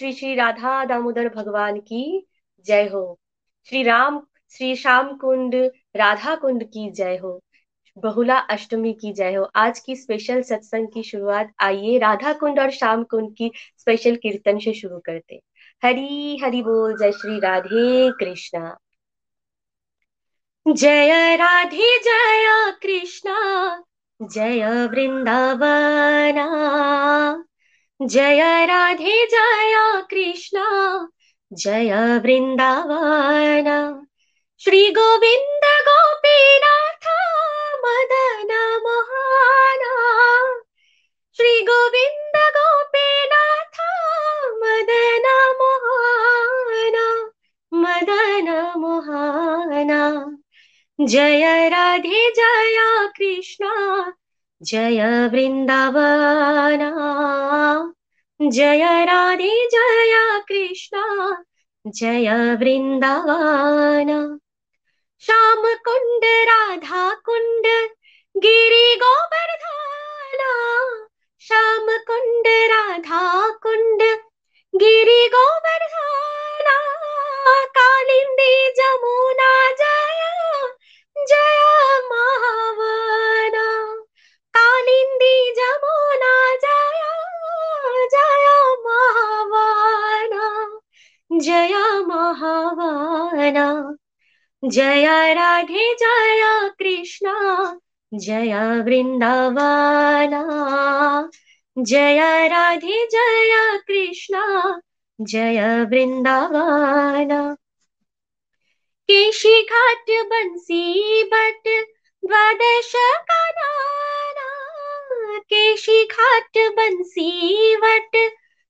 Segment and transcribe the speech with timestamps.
[0.00, 2.26] श्री श्री राधा दामोदर भगवान की
[2.66, 3.20] जय हो।
[3.68, 7.44] श्री राम, श्री श्याम कुंड, राधा कुंड की जय हो।
[7.98, 12.70] बहुला अष्टमी की जय हो। आज की स्पेशल सत्संग की शुरुआत आइए राधा कुंड और
[12.70, 15.42] श्याम कुंड की स्पेशल कीर्तन से शुरू करते
[15.84, 18.78] हरी हरि बोल, जय श्री राधे कृष्णा।
[20.68, 23.82] जय राधे, जय कृष्णा।
[24.22, 27.44] जय वृंदावना।
[28.02, 29.74] जय राधे, जय
[30.10, 30.58] कृष्ण,
[31.52, 34.06] जय वृंदावन
[34.58, 37.06] श्री गोविंद गोपीनाथ
[37.84, 39.84] मदन मोहन।
[41.36, 43.78] श्री गोविंद गोपीनाथ
[44.62, 45.28] मदन
[45.60, 47.30] मोहन
[47.74, 49.92] मदन मोहन।
[51.00, 53.66] जय राधे, जय कृष्ण
[54.62, 56.80] जय वृंदावन
[58.50, 61.00] जय राधे, जय कृष्ण।
[61.86, 62.28] जय
[62.60, 64.38] वृंदावन
[65.20, 67.66] श्याम कुंड राधा कुंड
[68.36, 70.52] गिरी गोवर्धना
[71.40, 74.02] श्याम कुंड राधा कुंड
[74.76, 76.78] गिरी गोवर्धना
[77.78, 80.20] कालिंदी जमुना जय।
[81.28, 81.58] जय
[82.12, 82.99] महावना
[85.20, 87.10] कालिंदी जमुना जया,
[88.12, 88.46] जय
[88.86, 90.70] महावाना
[91.32, 91.74] जय
[92.06, 93.96] महावाना,
[94.64, 97.28] जय राधे, जय कृष्ण,
[98.14, 100.42] जय वृंदावना,
[101.78, 104.40] जय राधे, जय कृष्ण,
[105.20, 107.54] जय वृंदावना।
[109.08, 111.68] केशी घाट बंसी बट,
[112.24, 114.09] द्वादश काना
[115.38, 118.16] केशी घाट बंसी वट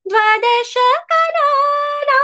[0.08, 2.20] द्वादश करारा,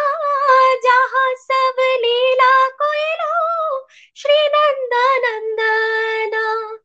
[0.74, 3.86] जहाँ सब लीला कोयलो
[4.16, 4.90] श्री नंद
[5.24, 6.78] नंदना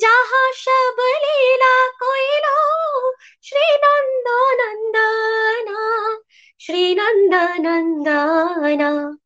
[0.00, 4.24] जहाँ सब लीला कोयलो श्री नंद
[4.60, 6.18] नंदना
[6.58, 9.16] श्री नंद नंदना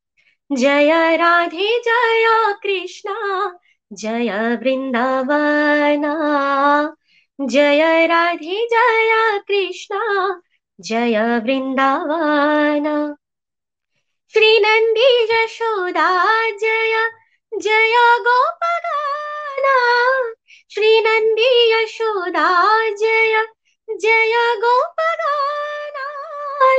[0.52, 3.50] जय राधे, जय कृष्णा,
[3.92, 6.14] जय वृंदावना।
[7.40, 9.98] जय राधे, जय कृष्ण,
[10.80, 13.14] जय वृंदावन
[14.32, 16.08] श्री नंदी यशोदा,
[16.50, 17.10] जय
[17.58, 19.76] जय गोपगाना
[20.70, 22.48] श्री नंदी यशोदा,
[22.90, 23.44] जय
[23.90, 26.08] जय गोपगाना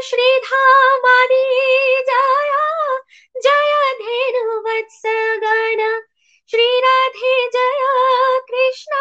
[0.01, 1.43] श्री धामादी,
[2.09, 2.51] जय
[3.43, 6.01] जय धेनु वत्सगण
[6.51, 7.85] श्री राधे, जय
[8.51, 8.91] कृष्ण।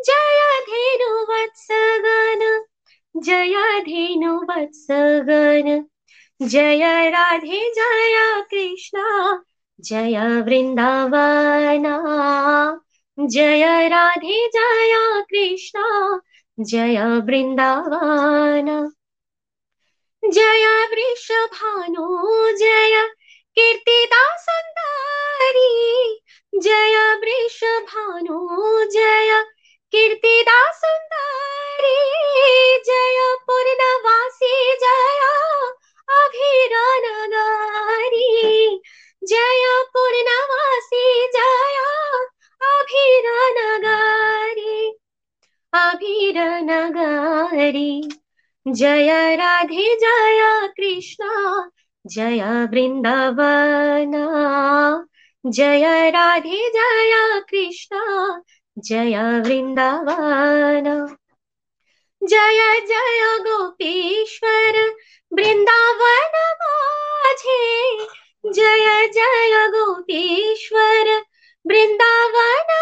[0.00, 2.64] जय धेनु वत्सगन
[3.16, 5.86] जय धेनु वत्सगन
[6.42, 9.02] जय राधे, जय कृष्ण,
[9.80, 11.96] जय वृंदावना।
[13.20, 16.18] जय राधे, जय कृष्ण,
[16.60, 18.92] जय वृंदावन।
[20.30, 23.08] जय वृषभानु, जय
[23.54, 26.20] कीर्तिदा सुंदरी
[26.54, 28.48] जय वृषभानु,
[28.84, 29.44] जय
[29.92, 31.98] कीर्तिदा सुंदरी,
[32.86, 34.52] जय पूर्णवासी,
[34.82, 35.20] जय
[36.08, 38.22] अभिरनगारी
[39.24, 41.04] जय पूर्णवासी,
[41.36, 41.78] जय
[42.60, 44.76] अभिरनगारी
[45.72, 47.92] अभिरनगारी
[48.68, 51.24] जय राधे, जय कृष्ण,
[52.06, 52.40] जय
[52.72, 54.24] वृंदावना।
[55.46, 57.96] जय राधे, जय कृष्ण
[58.76, 60.86] जय वृंदावन
[62.22, 64.78] जय जय गोपीश्वर
[65.32, 67.60] वृंदावन माझे।
[68.44, 71.10] जय जय गोपीश्वर
[71.64, 72.75] वृंदावन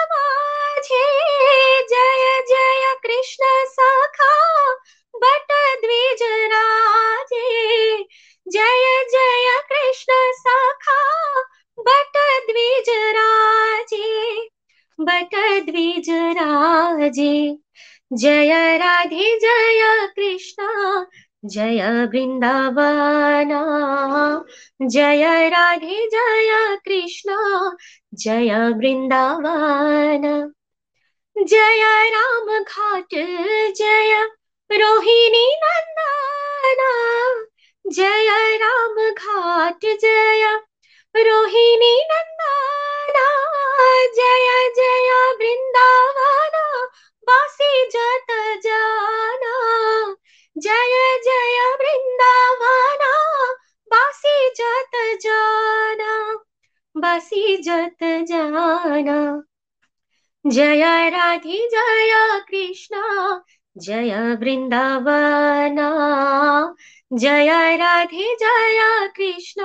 [15.75, 17.59] द्विज राजे
[18.13, 20.65] जय राधे, जय कृष्ण,
[21.45, 23.61] जय वृंदावना
[24.83, 27.37] जय राधे, जय कृष्ण,
[28.15, 30.53] जय वृंदावन
[31.39, 33.15] जय राम घाट,
[33.77, 34.13] जय
[34.73, 36.91] रोहिणी नंदना।
[37.91, 40.59] जय राम घाट, जय
[41.17, 43.54] रोहिणी नंदना।
[44.17, 46.87] जय जय वृंदावन,
[47.29, 49.55] वासी जत जाना।
[50.59, 53.15] जय जय वृंदावना
[53.89, 56.45] बासी जत जाना।
[56.97, 59.43] बासी जत जाना।
[60.47, 62.97] जय राधे, जय कृष्ण,
[63.79, 65.89] जय वृंदावना।
[67.13, 69.63] जय राधे, जय कृष्ण,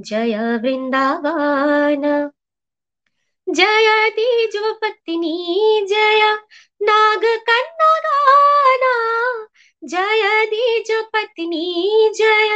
[0.00, 2.30] जय वृंदावन।
[3.48, 5.36] జయ জয়া
[5.86, 6.22] జయ
[6.80, 8.84] నాగ জয়া
[9.82, 11.64] జయ తేజోపత్ని
[12.12, 12.50] జయ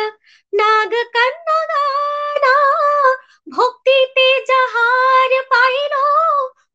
[0.53, 2.55] నాగ కన్నగానా
[3.47, 5.95] ভক্তিতে যাহার পাইল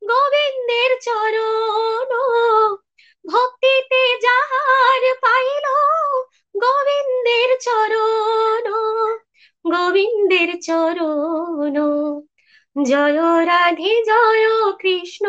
[0.01, 2.11] গোবিন্দের চরণ
[3.25, 5.65] ভক্তিতে যাহার পাইল
[6.55, 8.67] গোবিন্দের চরণ
[9.65, 11.77] গোবিন্দের চরণ
[12.76, 14.46] জয় রাধে জয়
[14.80, 15.24] কৃষ্ণ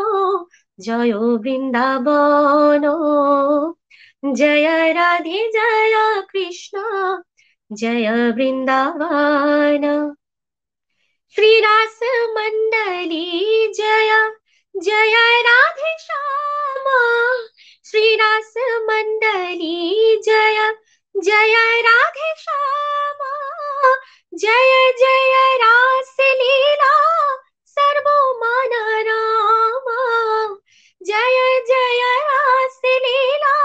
[0.80, 2.84] জয় বৃন্দাবন
[4.34, 5.96] জয় রাধে জয়
[6.32, 6.76] কৃষ্ণ
[7.72, 9.86] জয় বৃন্দাবন
[11.36, 12.00] श्रीरास
[12.36, 14.12] मण्डली जय
[14.76, 17.00] जय राधे श्यामा
[17.86, 18.54] श्रीरास
[18.90, 20.60] मण्डली जय
[21.16, 23.34] जय राधे श्यामा
[24.34, 26.94] जय जय रास लीला
[28.09, 29.97] सर्वमान रामा
[31.03, 33.57] जय जय रास लीला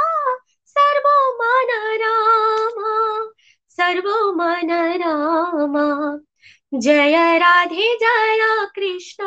[0.65, 1.67] सर्वमान
[2.01, 3.31] रामा
[3.69, 6.17] सर्वमान रामा
[6.73, 9.23] जय राधे, जय कृष्ण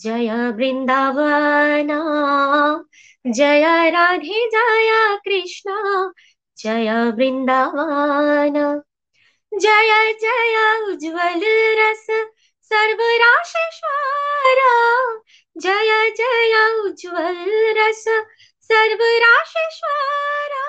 [0.00, 2.00] जय वृंदावना।
[3.26, 5.72] जय राधे, जय कृष्ण।
[6.58, 8.82] जय वृंदावन।
[9.58, 11.40] जय जय उज्ज्वल
[11.80, 12.06] रस।
[12.71, 13.93] सर्वराशेश्वरा
[15.55, 17.39] जय जय उज्ज्वल
[17.77, 18.03] रस
[18.69, 20.65] सर्वराशेश्वरा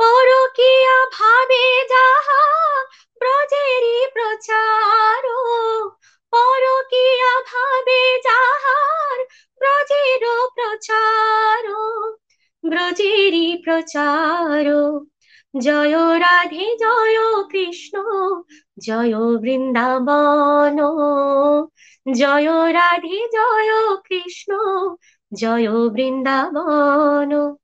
[0.00, 2.38] पौरो किया भावे जहा
[3.20, 5.22] ব্রজেরি প্রচার
[6.32, 9.18] পরকিয়া ভাবে যাহার
[9.60, 10.22] ব্রজের
[10.56, 11.62] প্রচার
[12.64, 14.64] ব্রজেরি প্রচার
[15.61, 17.97] জয় রাধে, জয় কৃষ্ণ,
[18.79, 20.77] জয় বৃন্দাবন।
[22.13, 24.51] জয় রাধে, জয় কৃষ্ণ,
[25.33, 27.57] জয় বৃন্দাবন।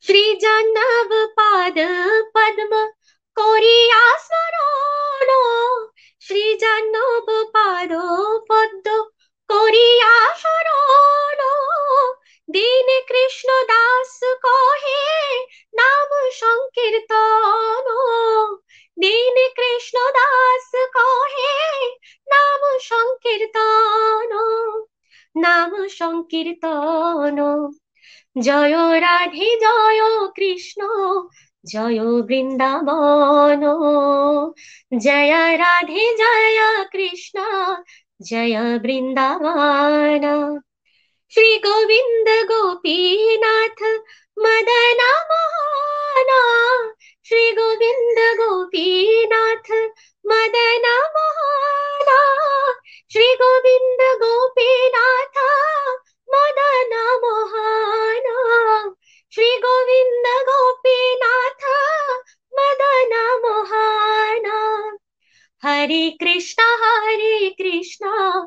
[0.00, 1.76] শ্রী জন্নব পাদ
[2.34, 2.72] পদ্ম
[3.36, 5.28] করিয়া স্মরণ।
[6.20, 7.92] শ্রী জাহ্নব পাদ
[8.48, 9.04] পদ্ম
[9.48, 11.40] করিয়া স্মরণ।
[12.50, 15.38] দীন কৃষ্ণ দাস কহে
[15.74, 17.84] নাম সংকীর্তন।
[18.98, 21.86] দীন কৃষ্ণ দাস কহে
[22.28, 24.32] নাম সংকীর্তন।
[25.36, 27.68] নাম সংকীর্তন।
[28.42, 30.82] জয় রাধে, জয় কৃষ্ণ,
[31.64, 33.60] জয় বৃন্দাবন।
[34.98, 37.40] জয় রাধে, জয় কৃষ্ণ,
[38.30, 40.60] জয় বৃন্দাবন।
[41.30, 43.82] श्री गोविंद गोपीनाथ
[44.38, 46.40] मदन मोहना
[47.24, 49.70] श्री गोविंद गोपीनाथ
[50.26, 52.20] मदन मोहना
[53.12, 55.40] श्री गोविंद गोपीनाथ
[56.28, 58.36] मदन मोहना
[59.32, 61.66] श्री गोविंद गोपीनाथ
[62.58, 63.14] मदन
[63.44, 64.60] महाना
[65.64, 68.46] हरे कृष्णा हरे कृष्णा।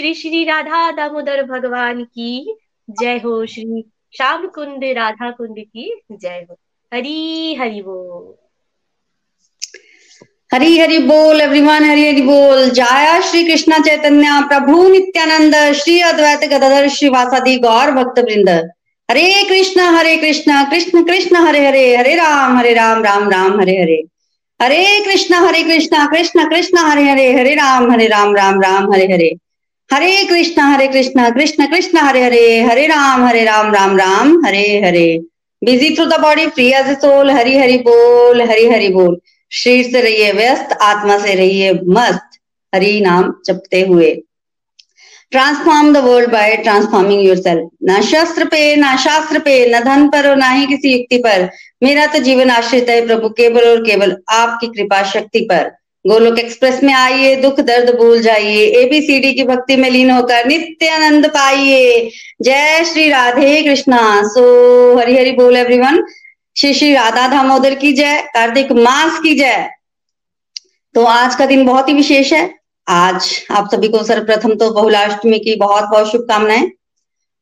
[0.00, 2.56] श्री श्री राधा दामोदर भगवान की
[2.90, 3.84] जय हो। श्री
[4.16, 6.56] श्याम कुंड राधा कुंड की जय हो।
[6.94, 8.34] हरी हरि बोल।
[10.52, 16.50] हरी हरि बोल एवरीवन हरी हरि बोल। जय श्री कृष्ण चैतन्य, प्रभु नित्यानंद, श्री अद्वैत
[16.50, 18.48] गदाधर श्रीवासादि गौर भक्त वृंद
[19.10, 23.76] Hare Krishna Hare Krishna Krishna Krishna, Hare Hare Hare Ram Hare Ram Ram Ram, Hare
[23.82, 24.02] Hare.
[24.62, 29.04] Hare Krishna Hare Krishna Krishna Krishna, Hare Hare Hare Ram Hare Ram Ram Ram, Hare
[29.04, 29.49] Hare.
[29.90, 34.66] Hare Krishna Hare Krishna Krishna Krishna, Hare Hare Hare Ram Hare Ram Ram Ram, Hare
[34.84, 35.18] Hare.
[35.62, 39.20] Busy through the body free as soul Hari Hari बोल, हरी हरि बोल।
[39.52, 42.38] शरीर से रहिए व्यस्त, आत्मा से रहिए मस्त।
[42.72, 44.10] हरि नाम जपते हुए।
[45.30, 50.28] Transform the world by transforming yourself ना शस्त्र पे, ना शास्त्र पे, न धन पर
[50.30, 51.48] और ना ही किसी युक्ति पर।
[51.82, 55.70] मेरा तो जीवन आश्रित है प्रभु, केवल और केवल आपकी कृपा शक्ति पर।
[56.04, 60.88] गोलोक एक्सप्रेस में आइए, दुख दर्द भूल जाइए। एबीसीडी की भक्ति में लीन होकर नित्य
[60.88, 62.10] आनंद पाइए।
[62.42, 64.44] जय श्री राधे कृष्णा। सो
[64.98, 66.02] हरि हरि बोल एवरीवन
[66.56, 69.68] श्री श्री राधा दामोदर की जय, कार्तिक मास की जय।
[70.94, 72.48] तो आज का दिन बहुत ही विशेष है।
[72.86, 76.70] आज आप सभी को सर्वप्रथम तो बहुलाष्टमी की बहुत बहुत शुभकामनाएँ।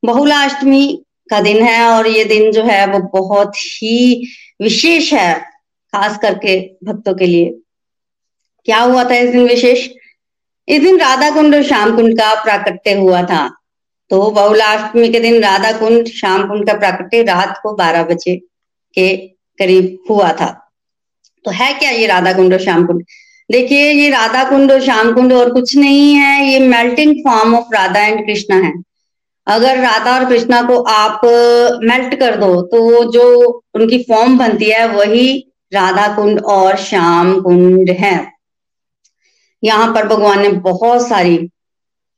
[0.03, 4.29] बहुलाष्टमी का दिन है और ये दिन जो है वो बहुत ही
[4.63, 5.33] विशेष है,
[5.93, 7.55] खास करके भक्तों के लिए।
[8.69, 9.87] क्या हुआ था इस दिन विशेष?
[10.69, 13.49] इस दिन राधा कुंड और श्याम कुंड का प्राकट्य हुआ था।
[14.11, 18.37] तो बहुलाष्टमी के दिन राधा कुंड श्याम कुंड का प्राकट्य रात को बारह बजे
[18.95, 19.17] के
[19.59, 20.51] करीब हुआ था।
[21.45, 23.03] तो है क्या ये राधा कुंड और श्याम कुंड
[23.51, 27.75] देखिए, ये राधा कुंड और श्याम कुंड और कुछ नहीं है, ये melting form of
[27.75, 28.73] Radha and Krishna है।
[29.47, 31.21] अगर राधा और कृष्णा को आप
[31.85, 35.39] मेल्ट कर दो तो जो उनकी फॉर्म बनती है, वही
[35.73, 38.38] राधा कुंड और श्याम कुंड है।
[39.63, 41.39] यहाँ पर भगवान ने बहुत सारी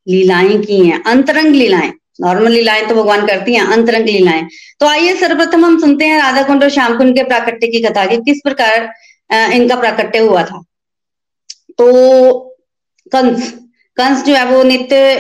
[0.07, 4.47] लीलाएँ की हैं, अंतरंग लीलाएँ। नॉर्मल लीलाएँ तो भगवान करती हैं, अंतरंग लीलाएँ।
[4.81, 8.07] तो आइए सर्वप्रथम हम सुनते हैं राधा कुंड और श्याम कुंड के प्राकट्य की कथा
[8.07, 8.93] की किस प्रकार
[9.55, 10.63] इनका प्राकट्य हुआ था।
[11.79, 11.87] तो
[13.13, 13.51] कंस
[13.97, 15.17] कंस जो है वो नित्य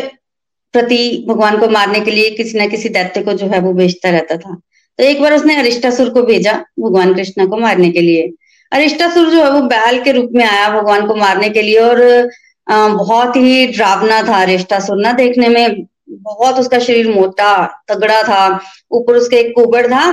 [0.74, 4.10] प्रति भगवान को मारने के लिए किसी ना किसी दैत्य को जो है वो भेजता
[4.10, 4.54] रहता था।
[4.98, 8.30] तो एक बार उसने अरिष्टासुर को भेजा भगवान कृष्ण को मारने के लिए।
[8.72, 12.00] अरिष्टासुर जो है वो बैल के रूप में आया भगवान को मारने के लिए और
[12.66, 17.52] बहुत ही ड्रावना था अरिष्टासुर ना देखने में। बहुत उसका शरीर मोटा
[17.88, 18.44] तगड़ा था
[18.92, 20.04] ऊपर उसके एक कुबड़ था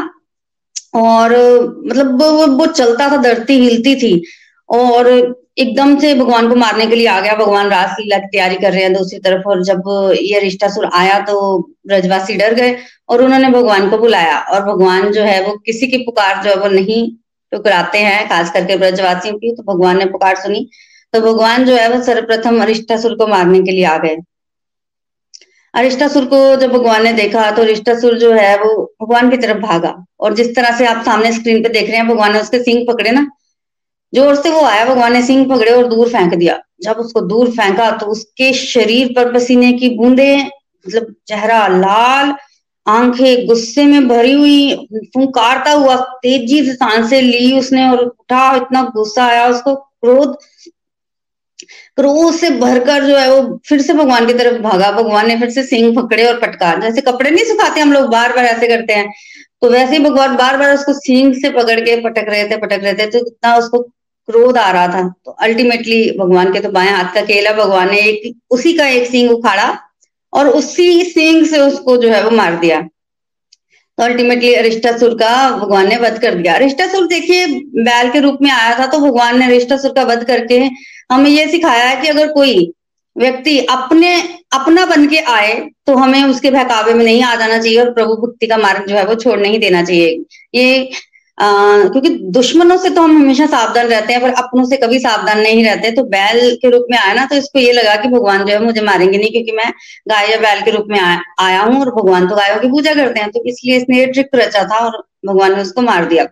[0.96, 1.32] और
[1.86, 4.22] मतलब वो, वो चलता था धरती हिलती थी
[4.70, 5.08] और
[5.58, 8.84] एकदम से भगवान को मारने के लिए आ गया। भगवान रासलीला की तैयारी कर रहे
[8.84, 9.84] हैं दूसरी तरफ़ और जब
[10.22, 11.38] ये रिश्तासुर आया तो
[11.88, 12.76] ब्रजवासी डर गए
[13.10, 16.56] और उन्होंने भगवान को बुलाया और भगवान जो है वो किसी की पुकार जो है
[16.56, 17.02] वो नहीं
[17.51, 20.68] टुकराते हैं, खास करके ब्रजवासियों की तो भगवान ने पुकार सुनी।
[21.13, 24.18] तो भगवान जो है, वो सर्वप्रथम अरिष्टासुर को मारने के लिए आ गए।
[25.74, 29.94] अरिष्टासुर को जब भगवान ने देखा तो अरिष्टासुर जो है, वो भगवान की तरफ़ भागा।
[30.20, 32.86] और जिस तरह से आप सामने स्क्रीन पे देख रहे हैं, भगवान ने उसके सिंह
[32.88, 33.25] पकड़े ना।
[34.13, 37.50] ज़ोर से वो आया, भगवान ने सिंह पकड़े और दूर फेंक दिया। जब उसको दूर
[37.51, 42.32] फेंका तो उसके शरीर पर पसीने की बूंदे मतलब चेहरा लाल
[42.88, 44.75] आँखें गुस्से में भरी हुई,
[45.13, 50.38] फुंकारता हुआ, तेज़ी से साँसें ली उसने और उठा, इतना गुस्सा आया उसको, क्रोध
[51.98, 55.50] क्रोध से भरकर जो है वो फिर से भगवान की तरफ़ भागा, भगवान ने फिर
[55.50, 58.94] से सिंह पकड़े और पटकार जैसे कपड़े नहीं सुखाते हम लोग बार बार ऐसे करते
[58.94, 59.12] हैं
[59.62, 62.79] तो वैसे ही भगवान बार बार उसको सिंह से पकड़ के पटक रहे थे, पटक
[62.84, 63.79] रहे थे तो इतना उसको
[64.29, 68.00] क्रोध आ रहा था तो अल्टीमेटली भगवान के तो बाएँ हाथ का केला भगवान ने
[68.00, 69.67] एक, उसी का एक सिंग उखाड़ा
[70.38, 72.82] और उसी सिंग से उसको जो है वो मार दिया।
[73.98, 78.51] तो अल्टीमेटली अरिष्टासुर का भगवान ने वध कर दिया। अरिष्टासुर देखिए, बैल के रूप में
[78.51, 80.60] आया था तो भगवान ने अरिष्टासुर का वध करके
[81.12, 82.72] हमें ये सिखाया है कि अगर कोई
[83.15, 84.13] व्यक्ति अपने,
[84.53, 85.53] अपना बन के आए
[85.88, 88.96] तो हमें उसके बहकावे में नहीं आ जाना चाहिए और प्रभु भक्ति का मार्ग जो
[88.96, 90.24] है वो छोड़ नहीं देना चाहिए।
[90.56, 90.89] ये
[91.38, 95.63] क्योंकि दुश्मनों से तो हम हमेशा सावधान रहते हैं पर अपनों से कभी सावधान नहीं
[95.65, 98.53] रहते। तो बैल के रूप में आया ना तो इसको ये लगा कि भगवान जो
[98.53, 99.72] है मुझे मारेंगे नहीं क्योंकि मैं
[100.10, 102.94] गाय या बैल के रूप में आया, आया हूँ और भगवान तो गायों की पूजा
[102.96, 106.25] करते हैं। तो इसलिए इसने ये ट्रिक रचा था और भगवान ने उसको मार दिया।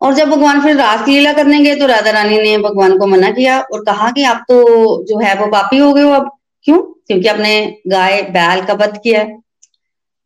[0.00, 3.60] और जब भगवान फिर रासलीला करने गए तो राधा रानी ने भगवान को मना किया
[3.62, 6.30] और कहा कि आप तो जो है वो पापी हो गए हो अब।
[6.66, 6.80] क्यों?
[7.06, 7.54] क्योंकि आपने
[7.88, 9.24] गाय बैल का वध किया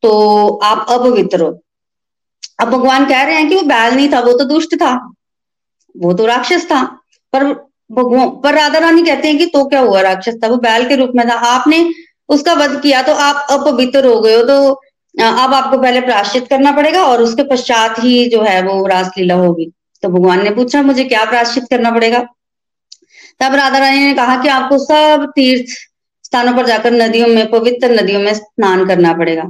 [0.02, 0.12] तो
[0.64, 1.50] आप अपवित्र हो।
[2.58, 4.94] अब भगवान कह रहे हैं कि वो बैल नहीं था, वो तो दुष्ट था।
[5.94, 6.82] वो तो राक्षस था।
[7.32, 7.44] पर
[7.90, 10.48] भगवान पर राधा रानी कहते हैं कि तो क्या हुआ राक्षस था?
[10.48, 11.88] वो बैल के रूप में था। आपने
[12.28, 14.72] उसका वध किया तो आप अपवित्र हो गए हो तो
[15.14, 19.70] अब आपको पहले प्राश्चित करना पड़ेगा और उसके पश्चात ही जो है वो रासलीला होगी।
[20.02, 22.18] तो भगवान ने पूछा, मुझे क्या प्राश्चित करना पड़ेगा?
[23.40, 25.70] तब राधा रानी ने कहा कि आपको सब तीर्थ
[26.25, 29.42] स्थानों पर जाकर नदियों में, पवित्र नदियों में स्नान करना पड़ेगा।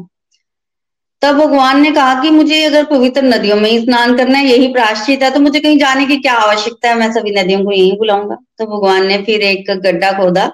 [1.26, 5.22] तब भगवान ने कहा कि मुझे अगर पवित्र नदियों में स्नान करना है, यही प्राश्चित
[5.22, 6.94] है तो मुझे कहीं जाने की क्या आवश्यकता है?
[6.94, 10.50] मैं सभी नदियों को यही बुलाऊँगा। तो भगवान ने फिर एक गड्ढा खोदा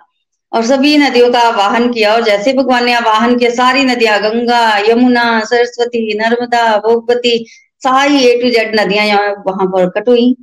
[0.52, 4.62] और सभी नदियों का आवाहन किया और जैसे भगवान ने आवाहन किया, सारी नदियाँ, गंगा,
[4.88, 7.44] यमुना, सरस्वती, नर्मदा भोगवती
[7.82, 10.34] सारी ए टू जेड नदियाँ वहाँ पर कट हुई।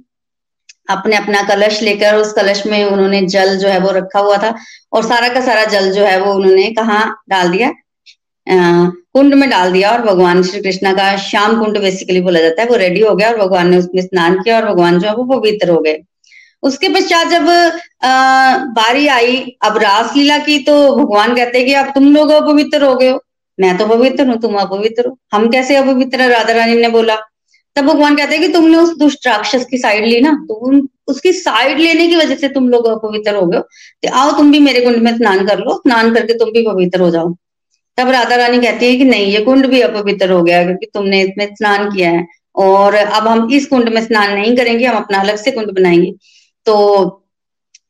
[0.89, 4.53] अपने अपना कलश लेकर उस कलश में उन्होंने जल जो है वो रखा हुआ था
[4.93, 7.71] और सारा का सारा जल जो है वो उन्होंने कहा डाल दिया?
[9.19, 12.67] कुंड में डाल दिया और भगवान श्री कृष्णा का श्याम कुंड बेसिकली बोला जाता है।
[12.67, 15.23] वो रेडी हो गया और भगवान ने उसमें स्नान किया और भगवान जो है वो
[15.31, 15.97] पवित्र हो गए।
[16.63, 17.45] उसके पश्चात जब
[18.75, 22.95] बारी आई, अब रासलीला की तो भगवान कहते हैं कि अब तुम लोग अपवित्र हो
[22.95, 23.19] गए हो।
[23.57, 27.15] मैं तो पवित्र हूँ, तुम अपवित्र हो। हम कैसे अपवित्र राधा रानी ने बोला।
[27.75, 30.88] तब भगवान कहते हैं कि तुमने उस दुष्ट राक्षस की साइड ली ना तो उन,
[31.07, 33.63] उसकी साइड लेने की वजह से तुम लोग अपवित्र हो गए हो।
[34.03, 37.01] तो आओ तुम भी मेरे कुंड में स्नान कर लो, स्नान करके तुम भी पवित्र
[37.01, 37.35] हो जाओ।
[38.00, 41.22] तब राधा रानी कहती है कि नहीं, ये कुंड भी अपवित्र हो गया क्योंकि तुमने
[41.22, 42.25] इसमें स्नान किया है।
[42.56, 46.12] और अब हम इस कुंड में स्नान नहीं करेंगे, हम अपना अलग से कुंड बनाएँगे।
[46.68, 46.75] तो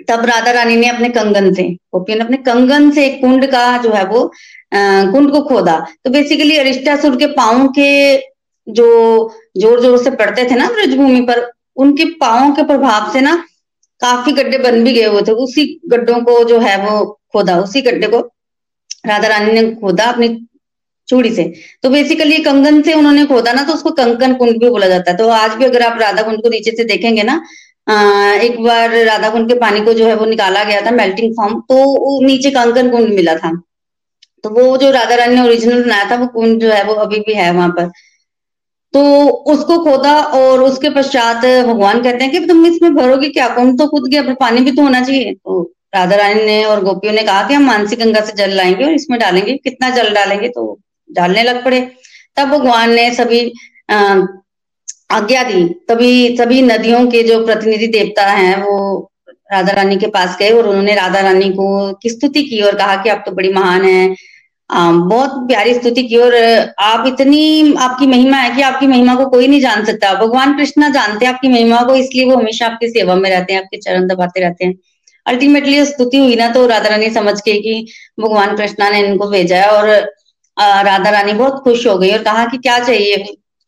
[0.10, 1.63] तब राधा रानी ने अपने कंगन से
[1.94, 4.22] गोपी ने अपने कंगन से एक कुंड का जो है वो
[4.74, 7.89] कुंड को खोदा। तो बेसिकली अरिष्टासुर के पाओ के
[8.68, 8.88] जो
[9.58, 13.36] ज़ोर ज़ोर से पड़ते थे ना ब्रजभूमि पर, उनके पाओ के प्रभाव से ना
[14.01, 17.82] काफ़ी गड्ढे बन भी गए हुए थे। उसी गड्ढों को जो है वो खोदा, उसी
[17.82, 18.20] गड्ढे को।
[19.03, 20.27] राधा रानी ने खोदा अपनी
[21.08, 21.44] चूड़ी से।
[21.84, 25.18] तो बेसिकली कंगन से उन्होंने खोदा ना तो उसको कंकन कुंड भी बोला जाता है।
[25.18, 27.41] तो आज भी अगर आप राधा कुंड को नीचे से देखेंगे ना
[28.41, 31.60] एक बार राधा कुंड के पानी को जो है वो निकाला गया था मेल्टिंग फॉर्म
[31.62, 33.51] तो नीचे कंकन कुंड मिला था।
[34.44, 37.20] तो वो जो राधा रानी ने ओरिजिनल बनाया था, वो कुंड जो है वो अभी
[37.20, 37.89] भी है वहाँ पर।
[38.94, 39.01] तो
[39.53, 43.48] उसको खोदा और उसके पश्चात भगवान कहते हैं कि तुम इसमें भरोगे क्या?
[43.56, 47.13] कुंड तो खुद गया पानी भी तो होना चाहिए। तो राधा रानी ने और गोपियों
[47.13, 50.49] ने कहा कि हम मानसी गंगा से जल लाएँगे और इसमें डालेंगे, कितना जल डालेंगे
[50.49, 51.80] तो डालने लग पड़े।
[52.38, 53.41] तब भगवान ने सभी
[55.12, 59.12] आज्ञा दी। तभी, सभी नदियों के जो प्रतिनिधि देवता हैं, वो
[59.54, 62.95] राधा रानी के पास गए और उन्होंने राधा रानी को की स्तुति की और कहा
[63.04, 64.15] कि आप तो बड़ी महान है।
[64.69, 66.36] बहुत प्यारी स्तुति की और
[66.80, 70.89] आप इतनी, आपकी महिमा है कि आपकी महिमा को कोई नहीं जान सकता। भगवान कृष्णा
[70.89, 74.08] जानते हैं आपकी महिमा को, इसलिए वो हमेशा आपकी सेवा में रहते हैं, आपके चरण
[74.08, 74.73] दबाते रहते हैं।
[75.30, 77.86] अल्टीमेटली स्तुति हुई ना तो राधा रानी समझ के कि
[78.20, 79.89] भगवान कृष्णा ने इनको भेजा है और
[80.58, 83.18] राधा रानी बहुत खुश हो गई और कहा कि क्या चाहिए?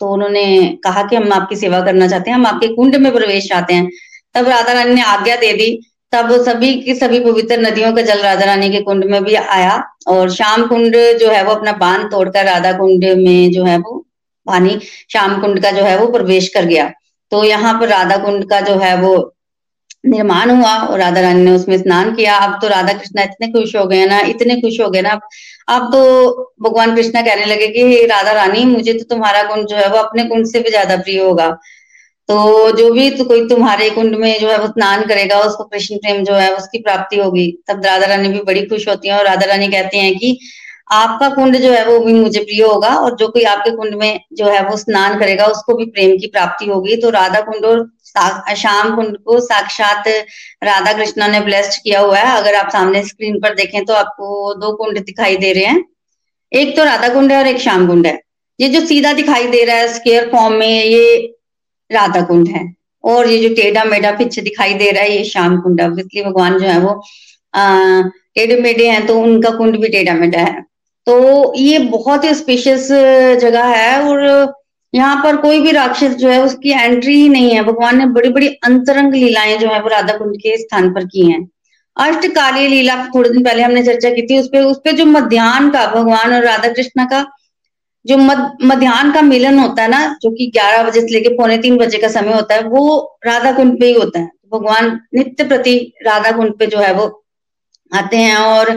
[0.01, 0.45] तो उन्होंने
[0.83, 3.89] कहा कि हम आपकी सेवा करना चाहते हैं, हम आपके कुंड में प्रवेश चाहते हैं।
[4.35, 5.69] तब राधा रानी ने आज्ञा दे दी।
[6.13, 9.81] तब सभी की सभी पवित्र नदियों का जल राधा रानी के कुंड में भी आया
[10.07, 13.97] और शाम कुंड जो है वो अपना बाँध तोड़कर राधा कुंड में जो है वो
[14.47, 14.77] पानी
[15.13, 16.91] शाम कुंड का जो है वो प्रवेश कर गया।
[17.31, 19.13] तो यहाँ पर राधा कुंड का जो है वो
[20.03, 23.75] निर्माण हुआ और राधा रानी ने उसमें स्नान किया। अब तो राधा कृष्णा इतने खुश
[23.75, 25.19] हो गए ना, इतने खुश हो गए ना।
[25.67, 29.89] अब तो भगवान कृष्णा कहने लगे कि राधा रानी, मुझे तो तुम्हारा कुंड जो है
[29.89, 31.49] वो अपने कुंड से भी ज़्यादा प्रिय होगा।
[32.29, 35.95] तो जो भी तो कोई तुम्हारे कुंड में जो है वो स्नान करेगा, उसको कृष्ण
[35.97, 39.25] प्रेम जो है उसकी प्राप्ति होगी। तब राधा रानी भी बड़ी खुश होती है और
[39.25, 40.37] राधा रानी कहती हैं कि,
[40.91, 44.19] आपका कुंड जो है वो भी मुझे प्रिय होगा और जो कोई आपके कुंड में
[44.33, 47.89] जो है वो स्नान करेगा, उसको भी प्रेम की प्राप्ति होगी। तो राधा कुंड और
[48.11, 50.07] शाम कुंड को साक्षात
[50.63, 54.53] राधा कृष्णा ने ब्लेस्ड किया हुआ है। अगर आप सामने स्क्रीन पर देखें तो आपको
[54.55, 55.83] दो कुंड दिखाई दे रहे हैं।
[56.51, 58.19] एक तो राधा कुंड है और एक श्याम कुंड है।
[58.59, 61.35] ये जो सीधा दिखाई दे रहा है स्केयर फॉर्म में, ये
[61.89, 62.63] राधा कुंड है।
[63.03, 65.89] और ये जो टेढ़ा मेढ़ा पीछे दिखाई दे रहा है, ये श्याम कुंड है।
[66.23, 67.01] भगवान जो है वो
[67.55, 70.61] टेढ़े मेढ़े हैं तो उनका कुंड भी टेढ़ा मेढ़ा है।
[71.07, 72.87] तो ये बहुत ही स्पेशियस
[73.41, 74.53] जगह है और
[74.93, 78.29] यहाँ पर कोई भी राक्षस जो है उसकी एंट्री ही नहीं है। भगवान ने बड़ी
[78.29, 81.41] बड़ी अंतरंग लीलाएँ जो है वो राधा कुंड के स्थान पर की हैं।
[81.97, 86.33] अष्टकालीय लीला थोड़े दिन पहले हमने चर्चा की थी। उसपे उसपे जो मध्यान्ह का भगवान
[86.33, 87.25] और राधा कृष्ण का
[88.05, 91.77] जो मध्यान्ह का मिलन होता है ना, जो कि 11 बजे से लेके पौने तीन
[91.77, 95.75] बजे का समय होता है, वो राधा कुंड पे ही होता है। भगवान नित्य प्रति
[96.05, 97.05] राधा कुंड पे जो है वो
[97.91, 98.69] आते हैं और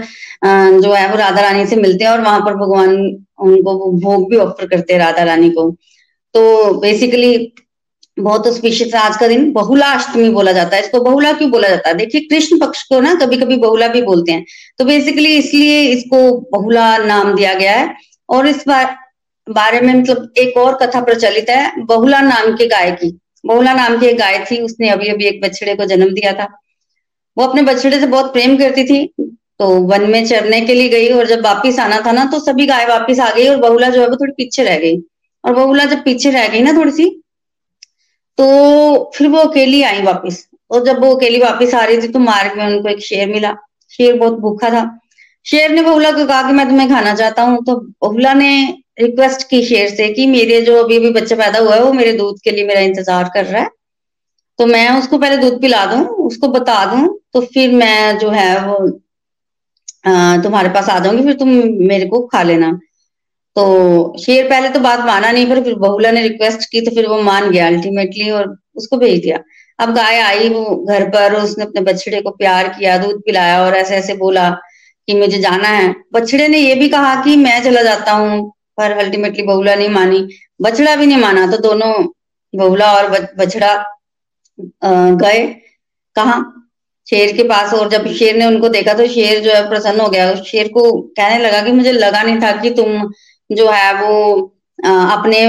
[0.81, 2.95] जो है वो राधा रानी से मिलते हैं और वहाँ पर भगवान
[3.43, 5.69] उनको भोग भी ऑफ़र करते हैं राधा रानी को।
[6.35, 7.53] तो बेसिकली
[8.17, 11.89] बहुत स्पेशस आज का दिन बहुला अष्टमी बोला जाता है। इसको बहुला क्यों बोला जाता
[11.89, 11.95] है?
[11.95, 14.45] देखिए, कृष्ण पक्ष को ना कभी कभी बहुला भी बोलते हैं।
[14.79, 16.21] तो बेसिकली इसलिए इसको
[16.53, 17.95] बहुला नाम दिया गया है।
[18.29, 18.97] और इस बार,
[19.47, 23.99] बारे में मतलब एक और कथा प्रचलित है, बहुला नाम के गाय की बहुला नाम
[24.01, 26.49] की एक गाय थी उसने अभी अभी एक बछड़े को जन्म दिया था।
[27.37, 29.05] वो अपने बछड़े से बहुत प्रेम करती थी।
[29.59, 32.67] तो वन में चरने के लिए गई और जब वापिस आना था ना तो सभी
[32.67, 34.97] गाय वापिस आ गई और बहुला जो है वो थोड़ी पीछे रह गई।
[35.45, 37.09] और बहुला जब पीछे रह गई ना थोड़ी सी
[38.39, 42.19] तो फिर वो अकेली आई वापिस। और जब वो अकेली वापिस आ रही थी तो
[42.21, 43.55] मार्ग में उनको एक शेर मिला।
[43.93, 44.83] शेर बहुत भूखा था।
[45.47, 48.51] शेर ने बबूला को, कहा कि मैं तुम्हें खाना चाहता हूँ। तो बबूला ने
[49.01, 52.13] रिक्वेस्ट की शेर से कि, मेरे जो अभी अभी बच्चा पैदा हुआ है, वो मेरे
[52.15, 53.69] दूध के लिए मेरा इंतज़ार कर रहा है।
[54.59, 58.67] तो मैं उसको पहले दूध पिला दूँ, उसको बता दूँ तो फिर मैं जो है
[58.67, 58.77] वो
[60.43, 61.49] तुम्हारे पास आ जाऊँगी, फिर तुम
[61.89, 62.79] मेरे को खा लेना।
[63.57, 67.07] तो शेर पहले तो बात माना नहीं पर फिर बहुला ने रिक्वेस्ट की तो फिर
[67.09, 69.39] वो मान गया अल्टीमेटली और उसको भेज दिया।
[69.79, 73.75] अब गाय आई वो घर पर, उसने अपने बछड़े को प्यार किया, दूध पिलाया और
[73.77, 74.51] ऐसे ऐसे बोला
[75.09, 78.93] कि मुझे जाना है। बछड़े ने ये भी कहा कि मैं चला जाता हूँ, पर
[78.99, 80.27] अल्टीमेटली बहुला नहीं मानी।
[80.63, 81.93] बछड़ा भी नहीं माना तो दोनों,
[82.55, 83.75] बहुला और बछड़ा
[84.83, 85.45] गए।
[86.17, 86.43] कहा?
[87.07, 90.09] शेर के पास और जब शेर ने उनको देखा तो शेर जो है प्रसन्न हो
[90.09, 93.11] गया। शेर को कहने लगा कि मुझे लगा नहीं था कि तुम
[93.51, 94.43] जो है वो
[94.85, 95.45] अपने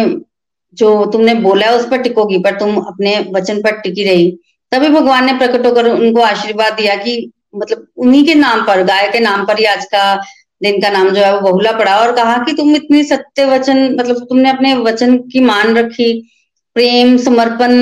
[0.78, 4.32] जो तुमने बोला है उस पर टिकोगी, पर तुम अपने वचन पर टिकी रही।
[4.72, 9.10] तभी भगवान ने प्रकट होकर उनको आशीर्वाद दिया कि मतलब उन्हीं के नाम पर, गाय
[9.12, 10.16] के नाम पर ही आज का
[10.62, 13.84] दिन का नाम जो है वो बहुला पड़ा और कहा कि तुम इतनी सत्य वचन
[13.96, 16.12] मतलब तुमने अपने वचन की मान रखी,
[16.76, 17.74] प्रेम, समर्पण,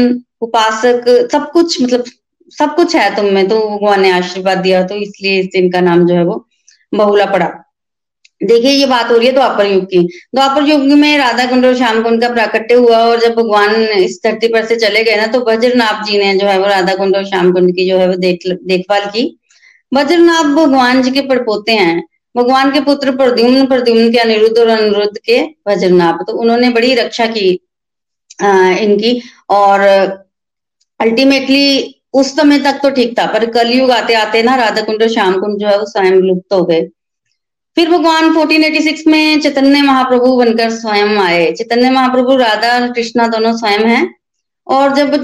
[0.41, 2.03] उपासक, सब कुछ मतलब
[2.51, 5.81] सब कुछ है तुम में तो भगवान ने आशीर्वाद दिया तो इसलिए इस दिन का
[5.81, 6.45] नाम जो है वो
[6.93, 7.49] बहुला पड़ा।
[8.43, 9.99] देखिए, ये बात हो रही है द्वापर युग की।
[10.35, 14.19] द्वापर युग में राधा कुंड और श्याम कुंड का प्राकट्य हुआ और जब भगवान इस
[14.23, 17.15] धरती पर से चले गए ना तो वज्रनाभ जी ने जो है वो राधा कुंड
[17.15, 19.25] और श्याम कुंड की जो है वो देख, देखभाल की।
[19.91, 22.01] वज्रनाभ भगवान जी के पड़पोते हैं।
[22.35, 27.25] भगवान के पुत्र प्रद्युम्न प्रद्युम्न के अनिरुद्ध और अनिरुद्ध के वज्रनाभ तो उन्होंने बड़ी रक्षा
[27.27, 27.49] की
[28.39, 29.81] इनकी और
[30.99, 35.09] अल्टीमेटली उस समय तक तो ठीक था, पर कलयुग आते आते ना राधा कुंड और
[35.09, 36.81] श्याम कुंड जो है वो स्वयं लुप्त हो गए।
[37.77, 43.79] फिर भगवान 1486 में चैतन्य महाप्रभु बनकर स्वयं आए। चैतन्य महाप्रभु, राधा, कृष्णा दोनों स्वयं
[43.79, 44.15] हैं।
[44.67, 45.15] और जब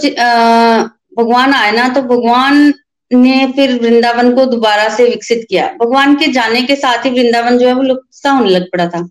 [1.18, 2.74] भगवान आए ना तो भगवान
[3.14, 7.58] ने फिर वृंदावन को दोबारा से विकसित किया। भगवान के जाने के साथ ही वृंदावन
[7.58, 9.02] जो है, वो लुप्त सा होने लग पड़ा था।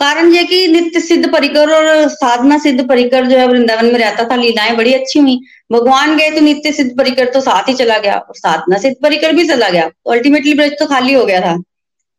[0.00, 4.24] कारण यह कि नित्य सिद्ध परिकर और साधना सिद्ध परिकर जो है, वृंदावन में रहता
[4.24, 5.38] था, लीलाएँ बड़ी अच्छी हुई।
[5.72, 9.32] भगवान गए तो नित्य सिद्ध परिकर तो साथ ही चला गया और साधना सिद्ध परिकर
[9.32, 11.56] भी चला गया। तो अल्टीमेटली ब्रज तो खाली हो गया था।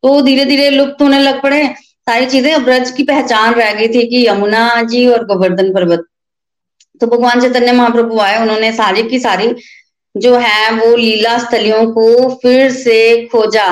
[0.07, 1.63] तो धीरे धीरे लुप्त होने लग पड़े।
[2.07, 6.05] सारी चीज़ें ब्रज की पहचान रह गई थी कि यमुना जी और गोवर्धन पर्वत।
[7.01, 9.53] तो भगवान चैतन्य महाप्रभु आए, उन्होंने सारी की सारी
[10.15, 13.67] जो है वो लीला स्थलियों को फिर से खोजा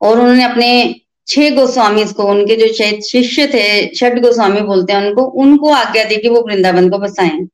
[0.00, 0.70] और उन्होंने अपने
[1.28, 2.66] छह गोस्वामी को उनके जो
[3.02, 7.46] शिष्य थे, छठ गोस्वामी बोलते हैं उनको उनको आज्ञा दी कि वो वृंदावन को बसाएँ।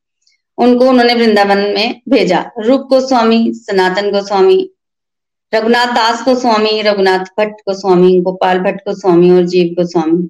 [0.59, 4.59] उनको उन्होंने वृंदावन में भेजा। रूप गोस्वामी, सनातन गोस्वामी
[5.53, 10.29] रघुनाथ दास गोस्वामी, रघुनाथ भट्ट गोस्वामी, गोपाल भट्ट गोस्वामी और जीव गोस्वामी।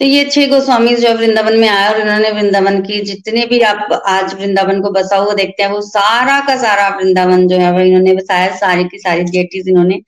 [0.00, 3.92] तो ये छह गोस्वामी जो वृंदावन में आए और इन्होंने वृंदावन की जितने भी आप
[4.06, 7.80] आज वृंदावन को बसा हुआ देखते हैं, वो सारा का सारा वृंदावन जो है, वो
[7.80, 10.00] इन्होंने बसाया, सारी की सारी डेटीज इन्होंने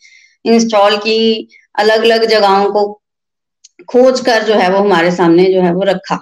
[0.45, 2.87] इंस्टॉल की अलग अलग जगहों को
[3.89, 6.17] खोज कर जो है वो हमारे सामने जो है वो रखा।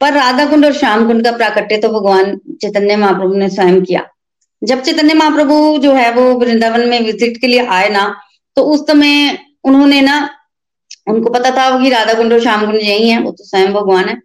[0.00, 4.06] पर राधा कुंड और श्याम कुंड का प्राकट्य तो भगवान चैतन्य महाप्रभु ने स्वयं किया।
[4.62, 8.14] जब चैतन्य महाप्रभु जो है वो वृंदावन में विज़िट के लिए आए ना
[8.56, 10.28] तो उस समय उन्होंने ना,
[11.08, 14.08] उनको पता था कि राधा कुंड और श्याम कुंड यही है, वो तो स्वयं भगवान
[14.08, 14.16] है।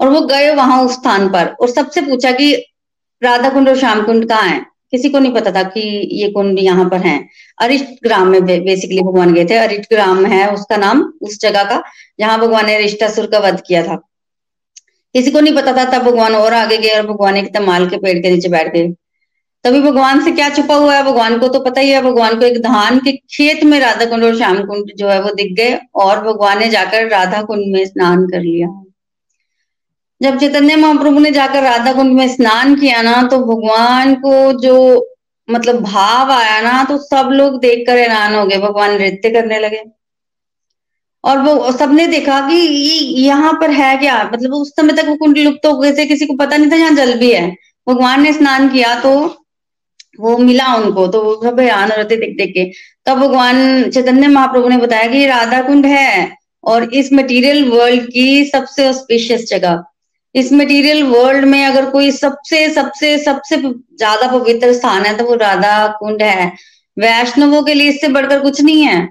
[0.00, 2.52] और वो गए वहाँ उस स्थान पर और सबसे पूछा कि
[3.22, 4.64] राधा कुंड और श्याम कुंड कहाँ है?
[4.90, 5.80] किसी को नहीं पता था कि
[6.12, 7.18] ये कुंड यहाँ पर है।
[7.58, 11.82] अरिष्ट ग्राम में बेसिकली भगवान गए थे। अरिष्ट ग्राम है उसका नाम, उस जगह का,
[12.20, 13.96] जहाँ भगवान ने रिश्तासुर का वध किया था।
[15.14, 17.96] किसी को नहीं पता था, तब भगवान और आगे गए और भगवान एक तमाल के
[17.96, 18.88] पेड़ के नीचे बैठ गए।
[19.66, 21.02] तभी भगवान से क्या छुपा हुआ है?
[21.04, 24.24] भगवान को तो पता ही है, भगवान को एक धान के खेत में राधा कुंड
[24.24, 27.84] और श्याम कुंड जो है वो दिख गए और भगवान ने जाकर राधा कुंड में
[27.86, 28.68] स्नान कर लिया।
[30.20, 34.76] जब चैतन्य महाप्रभु ने जाकर राधा कुंड में स्नान किया ना तो भगवान को जो
[35.48, 39.82] मतलब भाव आया ना तो सब लोग देखकर हैरान हो गए, भगवान नृत्य करने लगे।
[41.24, 42.56] और वो सबने देखा कि
[43.20, 44.22] यहाँ पर है क्या?
[44.32, 46.76] मतलब उस समय तक वो कुंड लुप्त हो गए थे, किसी को पता नहीं था
[46.76, 47.50] यहाँ जल भी है।
[47.86, 49.12] भगवान ने स्नान किया तो
[50.20, 52.64] वो मिला उनको तो वो सब हैरान हो रहे थे देख देख के।
[53.06, 58.44] तब भगवान चैतन्य महाप्रभु ने बताया कि राधा कुंड है और इस मटेरियल वर्ल्ड की
[58.46, 59.82] सबसे ऑस्पिशियस जगह।
[60.34, 65.34] इस मटेरियल वर्ल्ड में अगर कोई सबसे सबसे सबसे ज़्यादा पवित्र स्थान है तो वो
[65.36, 66.52] राधा कुंड है।
[66.96, 69.06] वैष्णवों के लिए इससे बढ़कर कुछ नहीं है।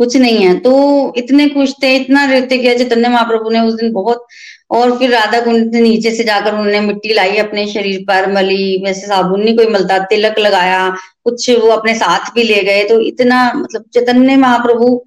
[0.00, 0.72] कुछ नहीं है। तो
[1.16, 4.26] इतने खुश थे, इतना नृत्य किया चैतन्य महाप्रभु ने उस दिन। बहुत
[4.70, 8.82] और फिर राधा कुंड से नीचे से जाकर उन्होंने मिट्टी लाई अपने शरीर पर, मली
[8.84, 10.88] वैसे साबुन नहीं कोई मलता, तिलक लगाया,
[11.24, 15.04] कुछ वो अपने साथ भी ले गए। तो इतना मतलब चैतन्य महाप्रभु,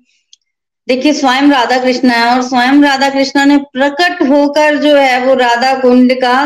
[0.87, 5.33] देखिए स्वयं राधा कृष्ण है और स्वयं राधा कृष्ण ने प्रकट होकर जो है वो
[5.33, 6.45] राधा कुंड का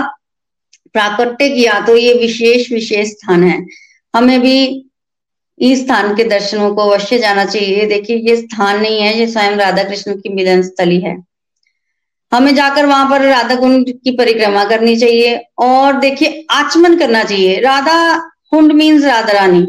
[0.93, 3.65] प्राकट्य किया। तो ये विशेष विशेष स्थान है।
[4.15, 4.85] हमें भी
[5.59, 9.55] इस स्थान के दर्शनों को अवश्य जाना चाहिए। देखिए, ये स्थान नहीं है, ये स्वयं
[9.55, 11.26] राधा कृष्ण की मिलन स्थली है।
[12.31, 17.59] हमें जाकर वहाँ पर राधा कुंड की परिक्रमा करनी चाहिए और देखिए, आचमन करना चाहिए।
[17.61, 18.17] Radha
[18.51, 19.65] Kund means Radha Rani.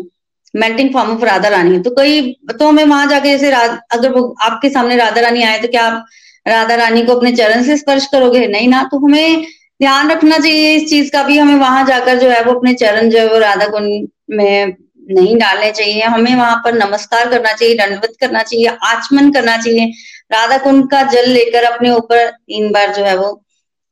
[0.54, 1.78] Melting form of Radha Rani.
[1.80, 2.20] तो कई
[2.58, 3.50] तो हमें वहाँ जाके जैसे
[3.92, 6.04] अगर वो आपके सामने राधा रानी आए तो क्या आप
[6.46, 8.46] राधा रानी को अपने चरण से स्पर्श करोगे?
[8.48, 9.42] नहीं ना। तो हमें
[9.80, 13.10] ध्यान रखना चाहिए इस चीज़ का भी। हमें वहाँ जाकर जो है वो अपने चरण
[13.10, 14.74] जो है वो राधा कुंड में
[15.10, 19.92] नहीं डालने चाहिए। हमें वहाँ पर नमस्कार करना चाहिए, दंडवत करना चाहिए, आचमन करना चाहिए।
[20.30, 23.32] राधा कुंड का जल लेकर अपने ऊपर तीन बार जो है वो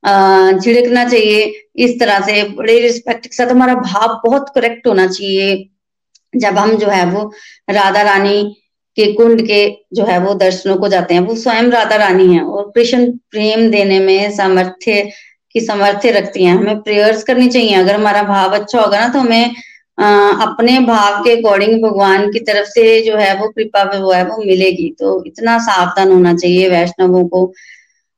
[0.05, 1.45] छिड़कना चाहिए,
[1.77, 5.69] इस तरह से बड़े रिस्पेक्ट के साथ हमारा भाव बहुत करेक्ट होना चाहिए।
[6.33, 7.31] जब हम जो है वो
[7.71, 8.43] राधा रानी
[8.97, 12.43] के कुंड के जो है वो दर्शनों को जाते हैं, वो स्वयं राधा रानी है
[12.43, 15.11] और कृष्ण प्रेम देने में सामर्थ्य,
[15.55, 19.19] की सामर्थ्य रखती हैं। हमें प्रेयर्स करनी चाहिए। अगर हमारा भाव अच्छा होगा ना तो
[19.19, 19.55] हमें
[19.99, 24.43] अपने भाव के अकॉर्डिंग भगवान की तरफ़ से जो है वो कृपा वो है वो
[24.45, 27.53] मिलेगी। तो इतना सावधान होना चाहिए वैष्णवों को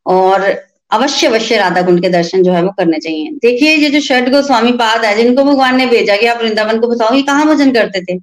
[0.07, 0.45] और
[0.91, 4.29] अवश्य अवश्य राधा कुंड के दर्शन जो है वो करने चाहिए। देखिए, ये जो षट
[4.31, 7.71] गोस्वामी पाद है, जिनको भगवान ने भेजा कि आप वृंदावन को बताओ ये कहाँ भजन
[7.73, 8.19] करते थे?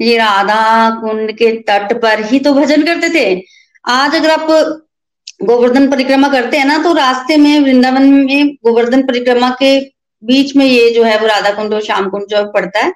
[0.00, 3.42] ये राधा कुंड के तट पर ही तो भजन करते थे।
[3.84, 4.46] आज अगर आप
[5.44, 9.78] गोवर्धन परिक्रमा करते हैं ना तो रास्ते में वृंदावन में गोवर्धन परिक्रमा के
[10.22, 12.92] बीच में ये जो है वो राधा कुंड और श्याम कुंड जो पड़ता है।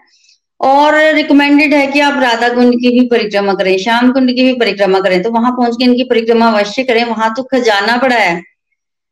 [0.61, 4.53] और रिकमेंडेड है कि आप राधा कुंड की भी परिक्रमा करें श्याम कुंड की भी
[4.55, 8.41] परिक्रमा करें तो वहाँ पहुँच के इनकी परिक्रमा अवश्य करें। वहाँ तो खजाना पड़ा है।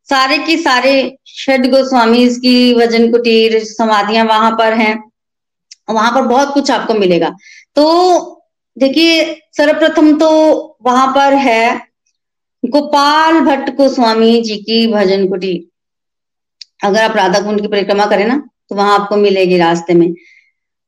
[0.08, 0.92] सारे के सारे
[1.28, 4.94] षड गोस्वामी की वज़न कुटीर समाधियाँ वहाँ पर हैं।
[5.90, 7.30] वहाँ पर बहुत कुछ आपको मिलेगा।
[7.76, 7.84] तो
[8.76, 10.30] देखिए, सर्वप्रथम तो
[10.82, 11.80] वहाँ पर है
[12.62, 15.66] गोपाल भट्ट गोस्वामी जी की भजन कुटीर।
[16.80, 20.12] अगर आप राधा कुंड की परिक्रमा करें ना तो वहाँ आपको मिलेगी रास्ते में।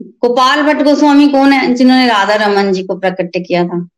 [0.00, 3.88] गोपाल भट्ट गोस्वामी कौन है, जिन्होंने राधा रमन जी को प्रकट किया था?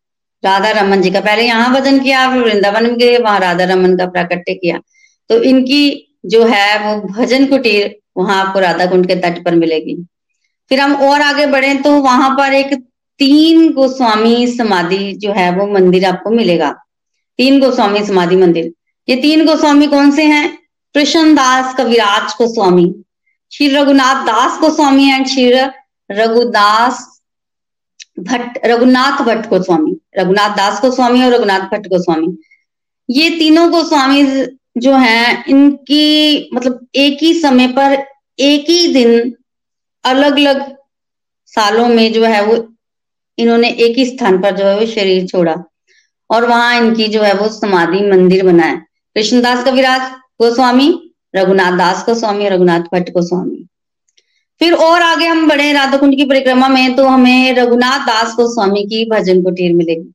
[0.43, 3.97] राधा रमन जी का। पहले यहाँ भजन किया, फिर वृंदावन में गए, वहाँ राधा रमन
[3.97, 4.81] का प्राकट्य किया।
[5.29, 9.95] तो इनकी जो है, वो भजन कुटीर वहाँ आपको राधा कुंड के तट पर मिलेगी।
[10.71, 12.75] फिर हम और आगे बढ़े तो वहाँ पर एक
[13.21, 16.71] तीन गोस्वामी समाधि जो है, वो मंदिर आपको मिलेगा।
[17.39, 18.73] तीन गोस्वामी समाधि मंदिर।
[19.09, 20.59] ये तीन गोस्वामी कौन से हैं?
[20.95, 22.93] कृष्ण दास कविराज गोस्वामी।
[23.53, 25.51] श्री रघुनाथ दास गोस्वामी एंड श्री
[26.11, 26.99] रघुदास
[28.21, 32.37] भट्ट, रघुनाथ भट्ट गोस्वामी। रघुनाथ दास गोस्वामी और रघुनाथ भट्ट गोस्वामी।
[33.09, 34.23] ये तीनों गोस्वामी
[34.79, 37.97] जो हैं, इनकी मतलब एक ही समय पर
[38.39, 39.35] एक ही दिन
[40.05, 40.65] अलग अलग
[41.47, 42.57] सालों में जो है वो
[43.39, 45.55] इन्होंने एक ही स्थान पर जो है वो शरीर छोड़ा
[46.31, 48.75] और वहाँ इनकी जो है वो समाधि मंदिर बनाया।
[49.17, 50.89] कृष्णदास कविराज गोस्वामी,
[51.37, 53.67] रघुनाथ दास गोस्वामी, रघुनाथ भट्ट गोस्वामी।
[54.61, 58.83] फिर और आगे हम बढ़े राधा कुंड की परिक्रमा में तो हमें रघुनाथ दास गोस्वामी
[58.85, 60.13] की भजन कुटीर मिलेगी।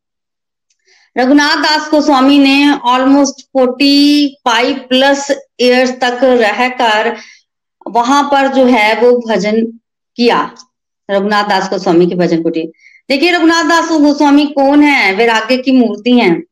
[1.16, 7.16] रघुनाथ दास गोस्वामी ने almost forty five plus years तक रहकर
[7.88, 9.62] वहाँ पर जो है वो भजन
[10.18, 10.40] किया,
[11.10, 12.72] रघुनाथ दास गोस्वामी की भजन कुटीर।
[13.10, 15.14] देखिए, रघुनाथ दास गोस्वामी कौन है?
[15.16, 16.44] वैराग्य की मूर्ति हैं।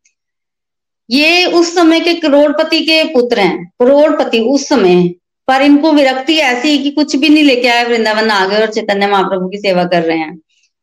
[1.10, 5.04] ये उस समय के करोड़पति के पुत्र हैं, करोड़पति उस समय
[5.48, 9.08] पर इनको विरक्ति ऐसी कि कुछ भी नहीं लेके आए, वृंदावन आ गए और चैतन्य
[9.08, 10.36] महाप्रभु की सेवा कर रहे हैं।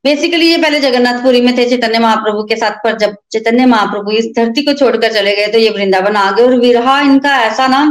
[0.05, 4.27] बेसिकली ये पहले जगन्नाथपुरी में थे, चैतन्य महाप्रभु के साथ, पर जब चैतन्य महाप्रभु इस
[4.37, 7.83] धरती को छोड़कर चले गए तो ये वृंदावन आ गए। और विरहा इनका ऐसा ना,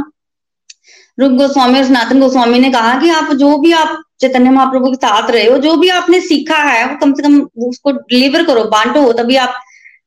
[1.17, 4.95] रूप गोस्वामी और सनातन गोस्वामी ने कहा कि आप जो भी आप चैतन्य महाप्रभु के
[4.97, 8.63] साथ रहे हो, जो भी आपने सीखा है, वो कम से कम उसको डिलीवर करो,
[8.65, 9.53] बांटो, तभी आप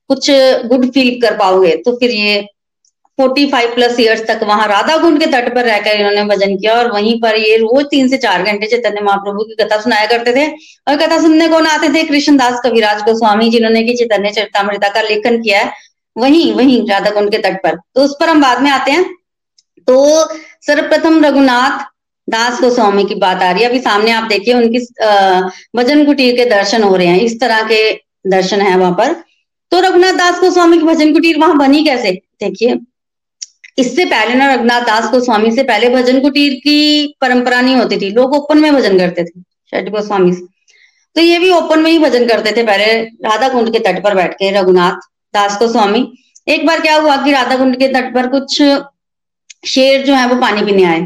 [0.08, 0.30] कुछ
[0.66, 2.46] गुड फील कर पाओगे तो फिर ये
[3.20, 6.74] फोर्टी फाइव प्लस ईयर्स तक वहाँ राधा कुंड के तट पर रहकर इन्होंने भजन किया
[6.74, 10.32] और वहीं पर ये रोज तीन से चार घंटे चैतन्य महाप्रभु की कथा सुनाया करते
[10.32, 10.50] थे।
[10.88, 12.02] और कथा सुनने कौन आते थे?
[12.02, 15.72] कृष्णदास कविराज गोस्वामी, जिन्होंने की चैतन्य चरितमृता का लेखन किया है।
[16.16, 19.14] वहीं वहीं राधा कुंड के तट पर। तो उस पर हम बाद में आते हैं।
[19.78, 20.28] तो
[20.66, 21.84] सर्वप्रथम रघुनाथ
[22.30, 25.40] दास गोस्वामी की बात आ रही है। अभी सामने आप देखिए, उनकी, अः,
[25.76, 27.92] भजन कुटीर के दर्शन हो रहे हैं। इस तरह के
[28.26, 29.33] दर्शन है वहाँ पर।
[29.74, 32.10] तो रघुनाथ दास गोस्वामी की भजन कुटीर वहाँ बनी कैसे?
[32.40, 32.74] देखिए,
[33.78, 38.10] इससे पहले ना रघुनाथ दास गोस्वामी से पहले भजन कुटीर की परंपरा नहीं होती थी।
[38.10, 40.46] लोग ओपन में भजन करते थे षट गोस्वामी से।
[41.16, 42.86] तो ये भी ओपन में ही भजन करते थे पहले
[43.24, 45.00] राधा कुंड के तट पर बैठ के रघुनाथ
[45.34, 46.06] दास गोस्वामी।
[46.48, 48.62] एक बार क्या हुआ कि राधा कुंड के तट पर कुछ
[49.66, 51.00] शेर जो है वो पानी पीने आए।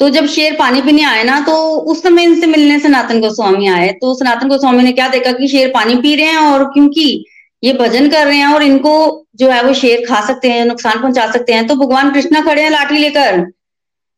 [0.00, 1.54] तो जब शेर पानी पीने आए ना तो
[1.92, 5.70] उस समय इनसे मिलने सनातन गोस्वामी आए। तो सनातन गोस्वामी ने क्या देखा कि शेर
[5.70, 7.24] पानी पी रहे हैं और क्योंकि
[7.62, 8.94] ये भजन कर रहे हैं और इनको
[9.36, 12.62] जो है वो शेर खा सकते हैं, नुकसान पहुँचा सकते हैं तो भगवान कृष्णा खड़े
[12.62, 13.46] हैं लाठी लेकर।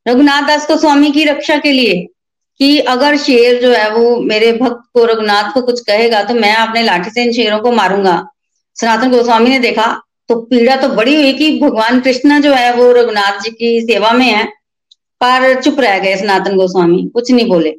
[0.07, 1.95] रघुनाथ दास गोस्वामी की रक्षा के लिए
[2.61, 6.55] कि अगर शेर जो है वो मेरे भक्त को, रघुनाथ को कुछ कहेगा तो मैं
[6.57, 8.23] अपने लाठी से इन शेरों को मारूँगा।
[8.77, 9.87] सनातन गोस्वामी ने देखा
[10.29, 14.13] तो पीड़ा तो बड़ी हुई कि भगवान कृष्ण जो है वो रघुनाथ जी की सेवा
[14.13, 14.49] में है।
[15.21, 17.75] पर चुप रह गए सनातन गोस्वामी, कुछ नहीं बोले।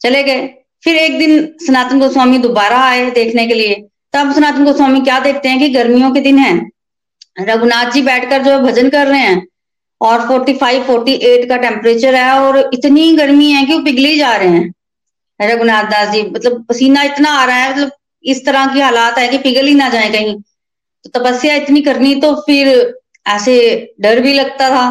[0.00, 0.46] चले गए।
[0.82, 3.74] फिर एक दिन सनातन गोस्वामी दोबारा आए देखने के लिए।
[4.12, 6.54] तब सनातन गोस्वामी क्या देखते हैं कि गर्मियों के दिन है।
[7.40, 9.46] रघुनाथ जी बैठकर जो भजन कर रहे हैं
[10.00, 14.48] और 45 48 का टेम्परेचर है और इतनी गर्मी है कि वो पिघले जा रहे
[14.48, 14.72] हैं।
[15.40, 17.90] रघुनाथ दास जी मतलब पसीना इतना आ रहा है मतलब
[18.24, 20.34] इस तरह की हालात है कि पिघल ही ना जाए कहीं।
[21.04, 22.68] तो तपस्या इतनी करनी तो फिर
[23.26, 23.56] ऐसे
[24.00, 24.86] डर भी लगता था।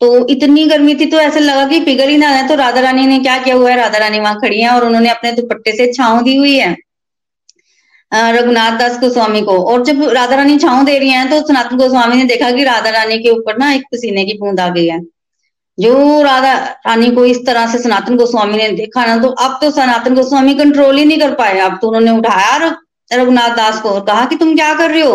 [0.00, 3.06] तो इतनी गर्मी थी तो ऐसे लगा कि पिघल ही ना जाए तो राधा रानी
[3.06, 5.92] ने क्या किया हुआ है राधा रानी वहाँ खड़ी है और उन्होंने अपने दुपट्टे से
[5.92, 6.76] छाव दी हुई है
[8.12, 12.16] रघुनाथ दास गोस्वामी को। और जब राधा रानी छाव दे रही है तो सनातन गोस्वामी
[12.16, 15.00] ने देखा कि राधा रानी के ऊपर ना एक पसीने की बूंद आ गई है।
[15.78, 16.54] जो राधा
[16.86, 20.54] रानी को इस तरह से सनातन गोस्वामी ने देखा ना तो अब तो सनातन गोस्वामी
[20.54, 22.56] कंट्रोल ही नहीं कर पाए। अब तो उन्होंने उठाया
[23.10, 25.14] रघुनाथ दास को और कहा कि तुम क्या कर रहे हो?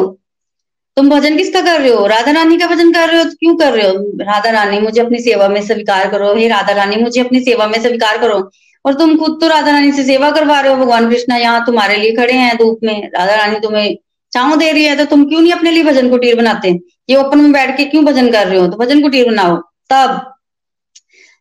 [0.97, 2.05] तुम भजन किसका कर रहे हो?
[2.07, 3.23] राधा रानी का भजन कर रहे हो?
[3.23, 3.95] तो क्यों कर रहे हो?
[4.21, 7.81] राधा रानी, मुझे अपनी सेवा में स्वीकार करो। हे राधा रानी, मुझे अपनी सेवा में
[7.81, 8.37] स्वीकार करो।
[8.85, 11.95] और तुम खुद तो राधा रानी से सेवा करवा रहे हो। भगवान कृष्णा यहाँ तुम्हारे
[11.95, 13.95] लिए खड़े हैं धूप में। राधा रानी तुम्हें
[14.33, 16.69] छाव दे रही है तो तुम क्यों नहीं अपने लिए भजन कुटीर बनाते?
[17.09, 18.67] ये ओपन में बैठ के क्यों भजन कर रहे हो?
[18.67, 19.57] तो भजन कुटीर बनाओ।
[19.89, 20.21] तब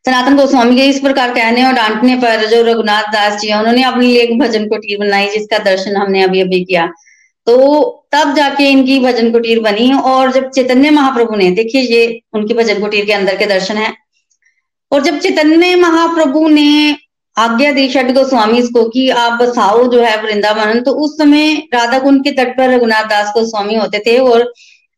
[0.04, 3.82] सनातन गोस्वामी के इस प्रकार कहने और डांटने पर जो रघुनाथ दास जी है, उन्होंने
[3.82, 6.88] अपने लिए एक भजन कुटीर बनाई, जिसका दर्शन हमने अभी अभी किया।
[7.46, 7.56] तो
[8.12, 12.80] तब जाके इनकी भजन कुटीर बनी और जब चैतन्य महाप्रभु ने, देखिए ये उनकी भजन
[12.80, 13.92] कुटीर के अंदर के दर्शन है।
[14.92, 16.96] और जब चैतन्य महाप्रभु ने
[17.36, 21.98] आज्ञा दी षड गोस्वामी को कि आप बसाओ जो है वृंदावन तो उस समय राधा
[21.98, 24.52] कुंड के तट पर रघुनाथ दास गोस्वामी होते थे और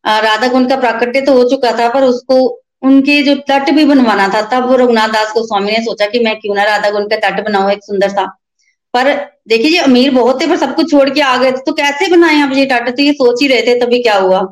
[0.05, 2.37] राधा कुंड का प्राकट्य तो हो चुका था, पर उसको
[2.83, 6.55] उनके जो तट भी बनवाना था, तब रघुनाथ दास गोस्वामी ने सोचा कि मैं क्यों
[6.55, 8.27] ना राधा कुंड का तट बनाऊ, एक सुंदर सा।
[8.97, 9.15] पर
[9.49, 12.11] देखिए ये अमीर बहुत थे, पर सब कुछ छोड़ के आ गए थे। तो कैसे
[12.11, 14.47] बनाए आप ये तट तो ये सोच ही रहे थे, तभी क्या हुआ?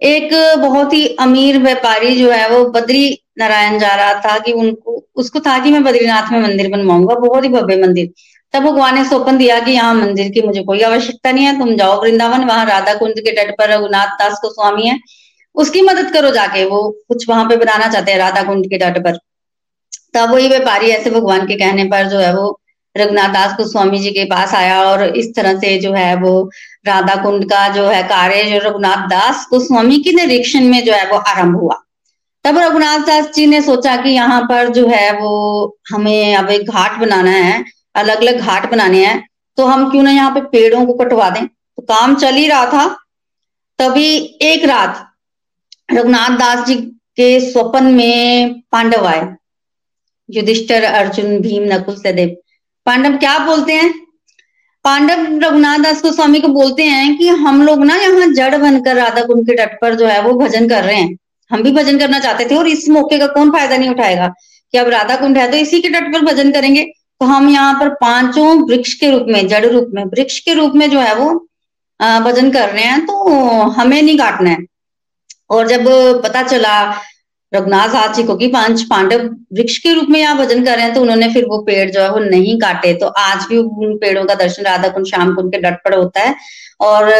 [0.00, 5.06] एक बहुत ही अमीर व्यापारी जो है, वो बद्री नारायण जा रहा था कि उनको,
[5.16, 8.10] उसको था कि मैं बद्रीनाथ में मंदिर बनवाऊँगा, बहुत ही भव्य मंदिर।
[8.54, 11.76] तब भगवान ने सोपन दिया कि यहाँ मंदिर की मुझे कोई आवश्यकता नहीं है, तुम
[11.76, 14.98] जाओ वृंदावन, वहाँ राधा कुंज के तट पर रघुनाथ दास को स्वामी है।
[15.54, 18.98] उसकी मदद करो जाके, वो कुछ वहाँ पे बनाना चाहते हैं, राधा कुंड के तट
[19.04, 19.18] पर।
[20.14, 22.58] तब वही व्यापारी ऐसे भगवान के कहने पर जो है, वो
[22.96, 26.32] रघुनाथ दास को स्वामी जी के पास आया और इस तरह से जो है वो
[26.86, 30.92] राधा कुंड का जो है कार्य, जो रघुनाथ दास को स्वामी के निरीक्षण में जो
[30.92, 31.78] है वो आरंभ हुआ।
[32.44, 36.70] तब रघुनाथ दास जी ने सोचा कि यहाँ पर जो है वो हमें अब एक
[36.70, 39.28] घाट बनाना है अलग अलग घाट बनाने हैं
[39.58, 42.66] तो हम क्यों ना यहाँ पे पेड़ों को कटवा दें। तो काम चल ही रहा
[42.66, 42.86] था।
[43.78, 45.06] तभी एक रात
[45.92, 46.74] रघुनाथ दास जी
[47.16, 49.26] के स्वप्न में पांडव आए।
[50.28, 52.36] युधिष्ठर, अर्जुन, भीम, नकुल, सहदेव।
[52.86, 53.92] पांडव क्या बोलते हैं?
[54.84, 59.22] पांडव रघुनाथ दास गोस्वामी को बोलते हैं कि हम लोग ना यहाँ जड़ बनकर राधा
[59.26, 61.16] कुंड के तट पर जो है वो भजन कर रहे हैं।
[61.50, 64.28] हम भी भजन करना चाहते थे और इस मौके का कौन फ़ायदा नहीं उठाएगा?
[64.74, 66.84] कि अब राधा कुंड है तो इसी के तट पर भजन करेंगे।
[67.20, 70.72] तो हम यहाँ पर पाँचों वृक्ष के रूप में, जड़ रूप में, वृक्ष के रूप
[70.74, 71.30] में जो है वो
[72.00, 74.58] भजन कर रहे हैं। तो हमें नहीं काटना है।
[75.50, 75.84] और जब
[76.24, 76.74] पता चला
[77.52, 80.84] रघुनाथ साथ जी को कि पाँच पांडव वृक्ष के रूप में यहाँ भजन कर रहे
[80.84, 83.96] हैं तो उन्होंने फिर वो पेड़ जो है वो नहीं काटे। तो आज भी उन
[83.98, 86.34] पेड़ों का दर्शन राधा कुंड, श्याम कुंड के डट पर होता है।
[86.80, 87.10] और,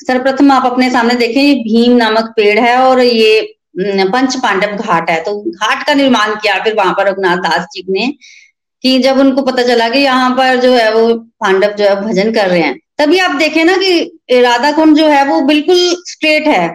[0.00, 3.40] सर्वप्रथम आप अपने सामने देखें, ये भीम नामक पेड़ है और ये
[3.78, 7.84] पंच पांडव घाट है। तो घाट का निर्माण किया फिर वहाँ पर रघुनाथ दास जी
[7.90, 8.12] ने,
[8.84, 12.32] कि जब उनको पता चला कि यहाँ पर जो है वो पांडव जो है भजन
[12.32, 15.76] कर रहे हैं, तभी आप देखें ना कि राधा कुंड जो है वो बिल्कुल
[16.06, 16.68] स्ट्रेट है।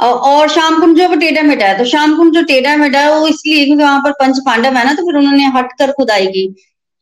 [0.00, 3.26] और शाम कुंड जो टेढ़ा मेढ़ा है तो शाम कुंड जो टेढ़ा मेढ़ा है, वो
[3.28, 6.54] इसलिए क्योंकि वहाँ पर पंच पांडव है ना तो फिर उन्होंने हट कर खुदाई की।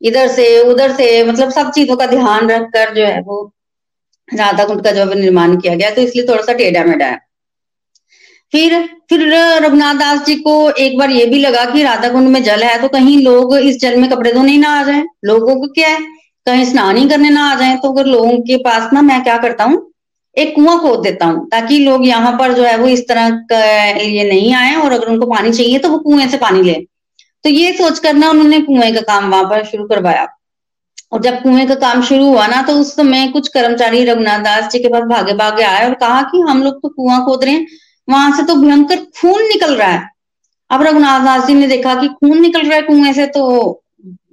[0.03, 3.41] इधर से, उधर से मतलब सब चीज़ों का ध्यान रखकर जो है वो
[4.29, 7.19] राधा कुंड का जो है निर्माण किया गया तो इसलिए थोड़ा सा टेढ़ा मेढ़ा है।
[8.53, 8.79] फिर
[9.11, 9.23] फिर
[9.65, 12.81] रघुनाथ दास जी को एक बार ये भी लगा कि राधा कुंड में जल है
[12.83, 15.05] तो कहीं लोग इस जल में कपड़े धोने ना आ जाए?
[15.25, 16.01] लोगों को क्या है?
[16.47, 17.77] कहीं स्नान ही करने ना आ जाए?
[17.77, 19.85] तो अगर लोगों के पास ना, मैं क्या करता हूँ?
[20.39, 23.27] एक कुआँ खोद देता हूँ, ताकि लोग यहाँ पर जो है वो इस तरह
[24.01, 26.75] ये नहीं आए और अगर उनको पानी चाहिए तो वो कुएँ से पानी ले।
[27.45, 30.27] तो ये सोच कर ना उन्होंने कुएँ का काम वहाँ पर शुरू करवाया।
[31.13, 34.71] और जब कुएँ का काम शुरू हुआ ना तो उस समय कुछ कर्मचारी रघुनाथ दास
[34.73, 37.55] जी के पास भागे भागे आए और कहा कि हम लोग तो कुआँ खोद रहे
[37.55, 37.67] हैं,
[38.09, 40.09] वहाँ से तो भयंकर खून निकल रहा है।
[40.71, 43.45] अब रघुनाथ दास जी ने देखा कि खून निकल रहा है कुएँ से तो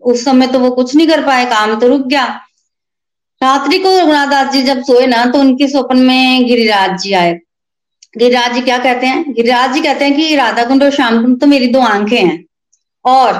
[0.03, 2.26] उस समय तो वो कुछ नहीं कर पाए, काम तो रुक गया।
[3.42, 7.34] रात्रि को रघुनाथ दास जी जब सोए ना तो उनके स्वप्न में गिरिराज जी आए।
[8.18, 9.34] गिरिराज जी क्या कहते हैं?
[9.34, 12.46] गिरिराज जी कहते हैं कि राधा कुंड और श्याम कुंड तो मेरी दो आँखें हैं।
[13.06, 13.34] और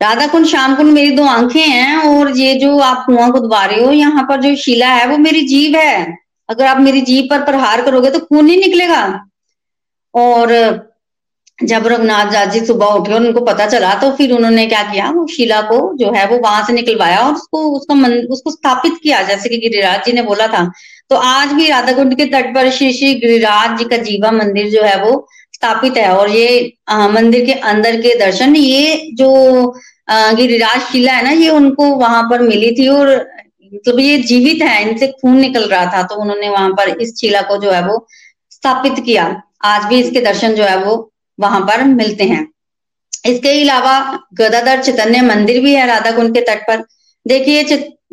[0.00, 3.84] राधा कुंड श्याम कुंड मेरी दो आँखें हैं, और ये जो आप कुआँ खुदवा रहे
[3.84, 6.16] हो, यहाँ पर जो शिला है, वो मेरी जीव है।
[6.48, 9.04] अगर आप मेरी जीव पर प्रहार करोगे तो खून नहीं निकलेगा।
[10.14, 10.52] और
[11.58, 15.10] जब रघुनाथ जी सुबह उठे और उनको पता चला तो फिर उन्होंने क्या किया?
[15.10, 18.92] वो शिला को जो है वो वहाँ से निकलवाया और उसको उसका मन उसको स्थापित
[19.02, 20.64] किया जैसे कि गिरिराज जी ने बोला था।
[21.10, 24.70] तो आज भी राधा कुंड के तट पर श्री श्री गिरिराज जी का जीवा मंदिर
[24.70, 29.30] जो है वो स्थापित है और ये आ, मंदिर के अंदर के दर्शन ये जो
[30.10, 34.62] गिरिराज शिला है ना ये उनको वहाँ पर मिली थी और मतलब तो ये जीवित
[34.62, 37.86] है इनसे खून निकल रहा था तो उन्होंने वहाँ पर इस शिला को जो है
[37.86, 38.06] वो
[38.50, 39.24] स्थापित किया।
[39.64, 40.96] आज भी इसके दर्शन जो है वो
[41.38, 42.46] वहाँ पर मिलते हैं।
[43.26, 43.98] इसके अलावा
[44.34, 46.84] गदाधर चैतन्य मंदिर भी है राधा कुंड के तट पर।
[47.26, 47.62] देखिए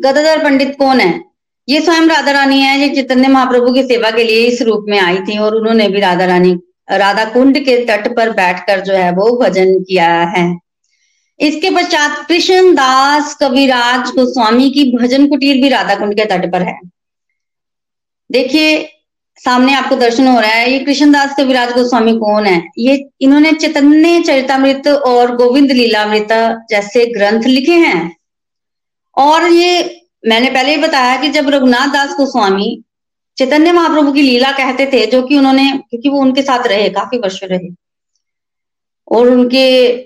[0.00, 1.22] गदाधर पंडित कौन है?
[1.68, 4.98] ये स्वयं राधा रानी है, ये चैतन्य महाप्रभु की सेवा के लिए इस रूप में
[5.00, 6.52] आई थी और उन्होंने भी राधा रानी,
[6.90, 10.44] राधा कुंड के तट पर बैठकर जो है वो भजन किया है।
[11.40, 16.62] इसके पश्चात कृष्ण दास कविराज गोस्वामी की भजन कुटीर भी राधा कुंड के तट पर
[16.62, 16.78] है।
[18.30, 18.76] देखिए
[19.44, 22.62] सामने आपको दर्शन हो रहा है। ये कृष्णदास विराज गोस्वामी कौन है?
[22.78, 26.28] ये इन्होंने चैतन्य चरितमृत और गोविंद लीलामृत
[26.70, 28.16] जैसे ग्रंथ लिखे हैं।
[29.16, 32.82] और ये मैंने पहले ही बताया कि जब रघुनाथ दास गोस्वामी
[33.36, 37.18] चैतन्य महाप्रभु की लीला कहते थे, जो कि उन्होंने, क्योंकि वो उनके साथ रहे, काफ़ी
[37.18, 37.70] वर्ष रहे
[39.12, 39.64] और उनके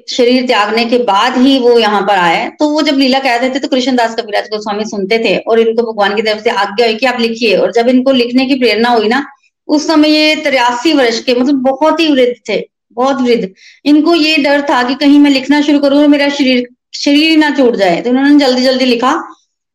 [0.09, 3.59] शरीर त्यागने के बाद ही वो यहाँ पर आए। तो वो जब लीला कहते थे
[3.59, 7.07] तो कृष्णदास कविराज गोस्वामी सुनते थे और इनको भगवान की तरफ़ से आज्ञा हुई कि
[7.07, 9.24] आप लिखिए। और जब इनको लिखने की प्रेरणा हुई ना,
[9.68, 12.59] उस समय ये तिरासी वर्ष के मतलब बहुत ही वृद्ध थे,
[12.92, 13.48] बहुत वृद्ध।
[13.84, 17.50] इनको ये डर था कि कहीं मैं लिखना शुरू करूँ और मेरा शरीर शरीर ना
[17.50, 19.14] छूट जाए। तो उन्होंने जल्दी जल्दी लिखा,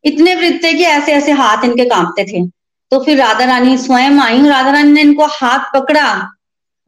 [0.03, 2.45] इतने वृद्ध थे कि ऐसे ऐसे हाथ इनके कांपते थे।
[2.91, 6.07] तो फिर राधा रानी स्वयं आई और राधा रानी ने इनको हाथ पकड़ा।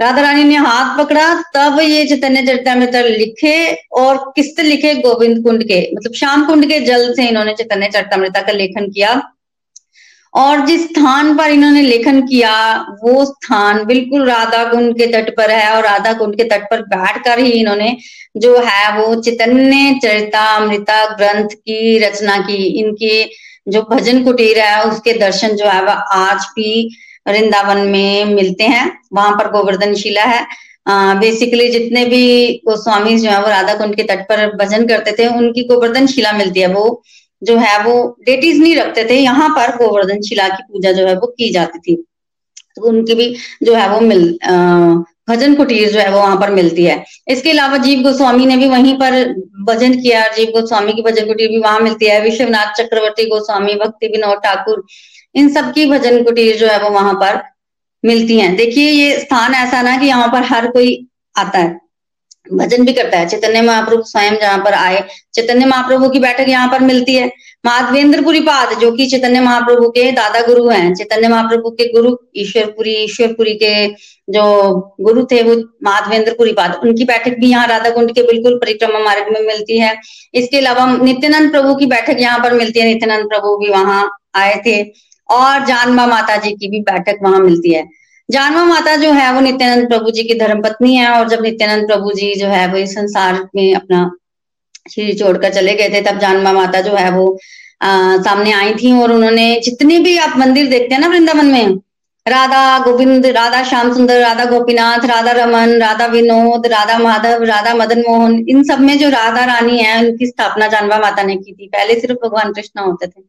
[0.03, 3.57] राधा रानी ने हाथ पकड़ा, तब ये चैतन्य चरितमृत लिखे
[3.93, 8.41] और किससे लिखे गोविंद कुंड के। मतलब श्याम कुंड के जल से इन्होंने चैतन्य चरितमृता
[8.41, 9.21] का लेखन किया।
[10.33, 12.53] और जिस स्थान पर इन्होंने लेखन किया,
[13.03, 16.81] वो स्थान बिल्कुल राधा कुंड के तट पर है और राधा कुंड के तट पर
[16.81, 17.95] बैठकर ही इन्होंने
[18.37, 23.23] जो है वो चैतन्य चरितामृता ग्रंथ की रचना की। इनके
[23.67, 26.71] जो भजन कुटीर है, उसके दर्शन जो है, वह आज भी
[27.25, 30.45] वृंदावन में मिलते हैं। वहाँ पर गोवर्धन शिला है
[31.19, 32.21] बेसिकली जितने भी
[32.67, 36.31] गोस्वामी जो है, वो राधा कुंड के तट पर भजन करते थे, उनकी गोवर्धन शिला
[36.33, 37.03] मिलती है। वो
[37.41, 37.93] जो है, वो
[38.25, 41.79] डेटीज नहीं रखते थे। यहाँ पर गोवर्धन शिला की पूजा जो है, वो की जाती
[41.79, 41.95] थी।
[42.75, 44.27] तो उनकी भी जो है, वो मिल
[45.29, 48.67] भजन कुटीर जो है, वो वहाँ पर मिलती है। इसके अलावा जीव गोस्वामी ने भी
[48.69, 49.13] वहीं पर
[49.67, 54.07] भजन किया। जीव गोस्वामी की भजन कुटीर भी वहाँ मिलती है। विश्वनाथ चक्रवर्ती गोस्वामी, भक्ति
[54.07, 54.85] विनोद ठाकुर
[55.35, 57.41] इन सबकी भजन कुटीर जो है वो वहाँ पर
[58.03, 61.81] मिलती हैं। देखिए, ये स्थान ऐसा ना कि यहाँ पर हर कोई आता है।
[62.51, 65.03] भजन भी करता है। चैतन्य महाप्रभु स्वयं जहाँ पर आए,
[65.33, 67.27] चैतन्य महाप्रभु की बैठक यहाँ पर मिलती है।
[67.65, 72.93] माधवेंद्रपुरी पाद, जो कि चैतन्य महाप्रभु के दादा गुरु हैं, चैतन्य महाप्रभु के गुरु ईश्वरपुरी
[72.95, 73.87] ईश्वरपुरी के
[74.27, 74.43] जो
[75.01, 79.31] गुरु थे वो माधवेंद्रपुरी पाद। उनकी बैठक भी यहाँ राधा कुंड के बिल्कुल परिक्रमा मार्ग
[79.33, 79.95] में मिलती है।
[80.33, 84.61] इसके अलावा नित्यानंद प्रभु की बैठक यहाँ पर मिलती है। नित्यानंद प्रभु भी वहाँ आए
[84.65, 84.81] थे।
[85.29, 87.87] और जानवा माता जी की भी बैठक वहाँ मिलती है।
[88.29, 91.87] जानवा माता जो है वो नित्यानंद प्रभु जी की धर्म पत्नी है और जब नित्यानंद
[91.87, 94.09] प्रभु जी जो है वो इस संसार में अपना
[94.91, 97.37] शरीर छोड़कर चले गए थे तब जानवा माता जो है वो
[97.81, 101.79] आ, सामने आई थी और उन्होंने जितने भी आप मंदिर देखते हैं ना वृंदावन में
[102.25, 108.03] राधा गोविंद राधा श्याम सुंदर राधा गोपीनाथ राधा रमन राधा विनोद राधा माधव राधा मदन
[108.07, 111.67] मोहन इन सब में जो राधा रानी है उनकी स्थापना जानवा माता ने की थी।
[111.67, 113.21] पहले सिर्फ़ भगवान कृष्ण होते थे।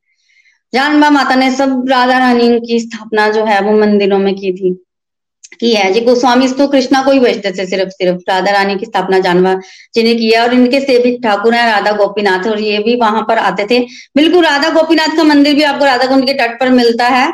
[0.74, 4.72] जानवा माता ने सब राधा रानी की स्थापना जो है वो मंदिरों में की थी,
[5.60, 8.86] की है। जी गोस्वामी तो कृष्णा को ही बचते थे सिर्फ़ सिर्फ़ राधा रानी की
[8.86, 9.54] स्थापना जानवा
[9.94, 13.38] जी ने किया और इनके सेविक ठाकुर हैं राधा गोपीनाथ और ये भी वहाँ पर
[13.40, 13.78] आते थे।
[14.16, 17.32] बिल्कुल राधा गोपीनाथ का मंदिर भी आपको राधा कुंड के तट पर मिलता है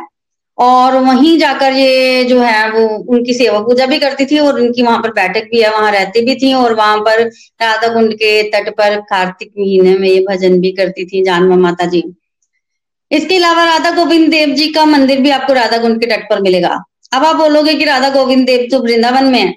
[0.59, 4.83] और वहीं जाकर ये जो है वो उनकी सेवा पूजा भी करती थी और उनकी
[4.83, 7.23] वहाँ पर बैठक भी है, वहाँ रहती भी थी और वहाँ पर
[7.63, 11.87] राधा कुंड के तट पर कार्तिक महीने में ये भजन भी करती थी जानवा माता
[11.87, 12.03] जी।
[13.11, 16.41] इसके अलावा राधा गोविंद देव जी का मंदिर भी आपको राधा कुंड के तट पर
[16.43, 16.79] मिलेगा।
[17.13, 19.55] अब आप बोलोगे कि राधा गोविंद देव तो वृंदावन में है।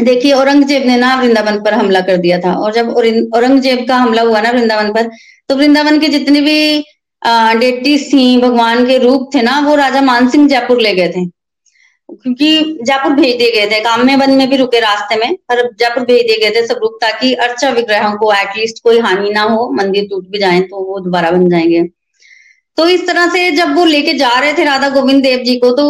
[0.00, 4.22] देखिए, औरंगज़ेब ने ना वृंदावन पर हमला कर दिया था। और जब औरंगज़ेब का हमला
[4.22, 5.10] हुआ ना वृंदावन पर
[5.48, 6.84] तो वृंदावन के जितने भी
[7.58, 11.24] डेटीज थी भगवान के रूप थे ना, वो राजा मानसिंह जयपुर ले गए थे।
[12.08, 16.04] क्योंकि जयपुर भेज दिए गए थे। काम्य वन में भी रुके रास्ते में, पर जयपुर
[16.04, 19.70] भेज दिए गए थे सब रूप, ताकि अर्चा विग्रहों को एटलीस्ट कोई हानि ना हो,
[19.72, 21.82] मंदिर टूट भी जाए तो वो दोबारा बन जाएँगे।
[22.78, 25.70] तो इस तरह से जब वो लेके जा रहे थे राधा गोविंद देव जी को
[25.72, 25.86] तो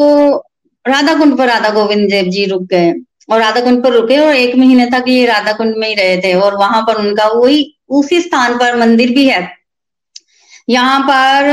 [0.85, 2.93] राधा कुंड पर राधा गोविंद देव जी रुक गए
[3.31, 6.17] और राधा कुंड पर रुके और एक महीने तक ये राधा कुंड में ही रहे
[6.23, 9.49] थे और वहाँ पर उनका वही, उसी स्थान पर मंदिर भी है।
[10.69, 11.49] यहाँ पर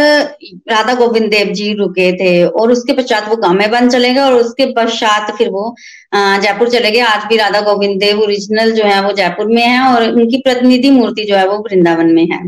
[0.71, 4.33] राधा गोविंद देव जी रुके थे और उसके पश्चात वो गामे बन चले गए और
[4.33, 5.75] उसके पश्चात फिर वो
[6.13, 9.81] जयपुर चले गए। आज भी राधा गोविंद देव ओरिजिनल जो है वो जयपुर में है
[9.85, 12.39] और उनकी प्रतिनिधि मूर्ति जो है वो वृंदावन में है।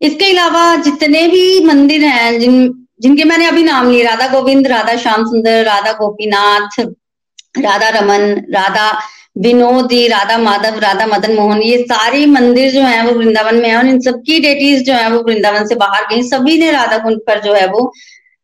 [0.00, 4.96] इसके अलावा जितने भी मंदिर हैं, जिन, जिनके मैंने अभी नाम लिए, राधा गोविंद, राधा
[4.96, 6.80] श्याम सुंदर, राधा गोपीनाथ,
[7.58, 8.90] राधा रमन, राधा
[9.38, 13.76] विनोदी, राधा माधव, राधा मदन मोहन, ये सारे मंदिर जो है वो वृंदावन में है
[13.76, 17.20] और इन सबकी डेटीज जो है वो वृंदावन से बाहर गई। सभी ने राधा कुंड
[17.26, 17.92] पर जो है वो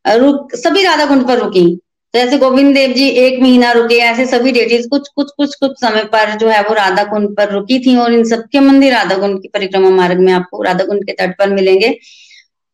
[0.04, 1.80] रुक, सभी राधा कुंड पर रुकी।
[2.14, 5.72] तो ऐसे गोविंद देव जी एक महीना रुके, ऐसे सभी डेटीज कुछ कुछ कुछ कुछ
[5.80, 9.16] समय पर जो है वो राधा कुंड पर रुकी थी और इन सबके मंदिर राधा
[9.18, 11.96] कुंड की परिक्रमा मार्ग में आपको राधा कुंड के तट पर मिलेंगे।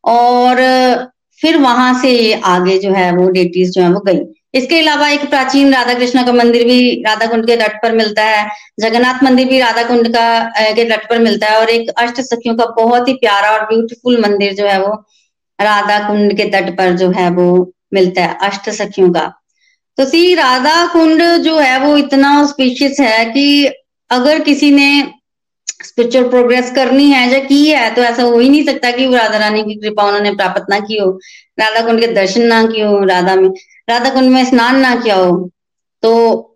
[0.03, 0.57] और,
[1.41, 4.19] फिर वहाँ से आगे जो है वो डेटीज जो है वो गई।
[4.53, 8.23] इसके अलावा एक प्राचीन राधा कृष्ण का मंदिर भी राधा कुंड के तट पर मिलता
[8.25, 8.45] है।
[8.79, 10.25] जगन्नाथ मंदिर भी राधा कुंड का
[10.73, 14.21] के तट पर मिलता है और एक अष्ट सखियों का बहुत ही प्यारा और ब्यूटीफुल
[14.21, 14.93] मंदिर जो है वो
[15.59, 17.47] राधा कुंड के तट पर जो है वो
[17.93, 19.33] मिलता है, अष्ट सखियों का।
[19.97, 23.65] तो सी राधा कुंड जो है, वो इतना स्पीशियस है कि
[24.09, 25.11] अगर किसी ने
[25.83, 29.15] स्पिरिचुअल प्रोग्रेस करनी है या की है तो ऐसा हो ही नहीं सकता कि वो
[29.15, 31.11] राधा रानी की कृपा उन्होंने प्राप्त ना की हो।
[31.59, 33.49] राधा कुंड के दर्शन ना किए हो, राधा में
[33.89, 35.49] राधा कुंड में स्नान ना किया हो
[36.03, 36.11] तो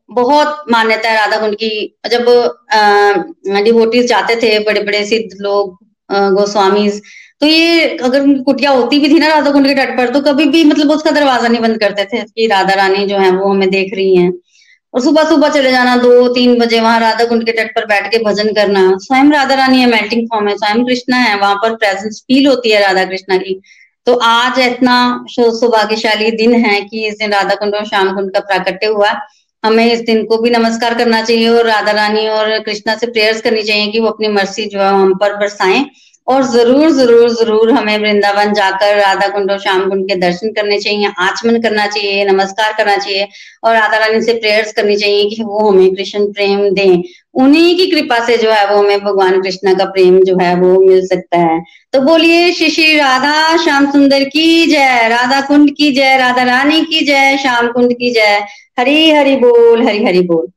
[0.09, 2.27] बहुत मान्यता है राधा कुंड की। जब,
[2.71, 5.77] अः, डिवोटीज जाते थे बड़े बड़े सिद्ध लोग
[6.11, 6.89] गोस्वामी
[7.45, 10.45] तो ये अगर कुटिया होती भी थी ना राधा कुंड के तट पर तो कभी
[10.49, 13.69] भी मतलब उसका दरवाज़ा नहीं बंद करते थे कि राधा रानी जो है वो हमें
[13.69, 14.31] देख रही है।
[14.93, 18.07] और सुबह सुबह चले जाना, दो तीन बजे वहाँ राधा कुंड के तट पर बैठ
[18.11, 21.75] के भजन करना। स्वयं राधा रानी है मेल्टिंग फॉर्म है, स्वयं कृष्णा है, वहाँ पर
[21.75, 23.59] प्रेजेंस फील होती है राधा कृष्णा की।
[24.07, 24.95] तो आज इतना
[25.29, 29.11] सौभाग्यशाली दिन है कि इस दिन राधा कुंड और श्याम कुंड का प्राकट्य हुआ।
[29.63, 33.41] हमें इस दिन को भी नमस्कार करना चाहिए और राधा रानी और कृष्णा से प्रेयर्स
[33.41, 35.85] करनी चाहिए कि वो अपनी मर्सी जो है हम पर बरसाएँ।
[36.28, 40.80] और ज़रूर ज़रूर ज़रूर हमें वृंदावन जाकर राधा कुंड और श्याम कुंड के दर्शन करने
[40.80, 43.28] चाहिए, आचमन करना चाहिए, नमस्कार करना चाहिए
[43.63, 47.03] और राधा रानी से प्रेयर्स करनी चाहिए कि वो हमें कृष्ण प्रेम दें।
[47.36, 50.80] उन्हीं की कृपा से जो है वो हमें भगवान कृष्ण का प्रेम जो है वो
[50.82, 51.61] मिल सकता है।
[51.93, 56.82] तो बोलिए श्री श्री राधा श्याम सुंदर की जय, राधा कुंड की जय, राधा रानी
[56.82, 58.45] की जय, श्याम कुंड की जय।
[58.80, 60.47] हरी, हरि बोल, हरी, हरि बोल।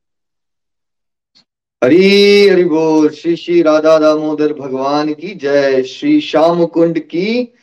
[1.83, 7.53] हरी, हरि बोल। श्री श्री राधा दामोदर भगवान की जय। श्री श्याम कुंड की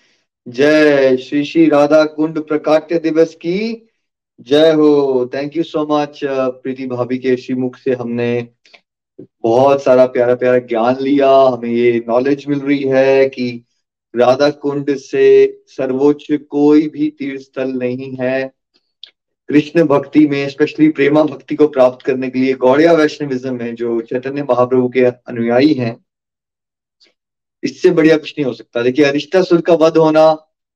[0.49, 3.89] जय। श्री श्री राधा कुंड प्रकाट्य दिवस की
[4.41, 8.49] जय हो। Thank you so much Preeti भाभी के श्रीमुख से हमने
[9.43, 13.65] बहुत सारा प्यारा प्यारा ज्ञान लिया। हमें ये नॉलेज मिल रही है कि
[14.17, 15.27] राधा कुंड से
[15.67, 18.56] सर्वोच्च कोई भी तीर्थ स्थल नहीं है।
[19.49, 24.01] कृष्ण भक्ति में स्पेशली प्रेमा भक्ति को प्राप्त करने के लिए गौड़िया वैष्णविज्म में जो
[24.03, 25.97] चैतन्य महाप्रभु के अनुयायी हैं,
[27.63, 30.31] इससे बढ़िया कुछ नहीं हो सकता। देखिए अरिष्टासुर का वध होना,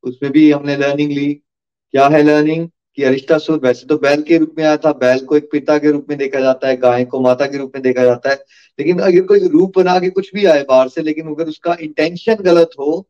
[0.05, 4.55] उसमें भी हमने लर्निंग ली। क्या है लर्निंग कि अरिष्टासुर वैसे तो बैल के रूप
[4.59, 7.21] में आया था, बैल को एक पिता के रूप में देखा जाता है, गाय को
[7.21, 8.37] माता के रूप में देखा जाता है।
[8.79, 12.35] लेकिन अगर कोई रूप बना के कुछ भी आए बाहर से, लेकिन अगर उसका इंटेंशन
[12.43, 13.07] गलत हो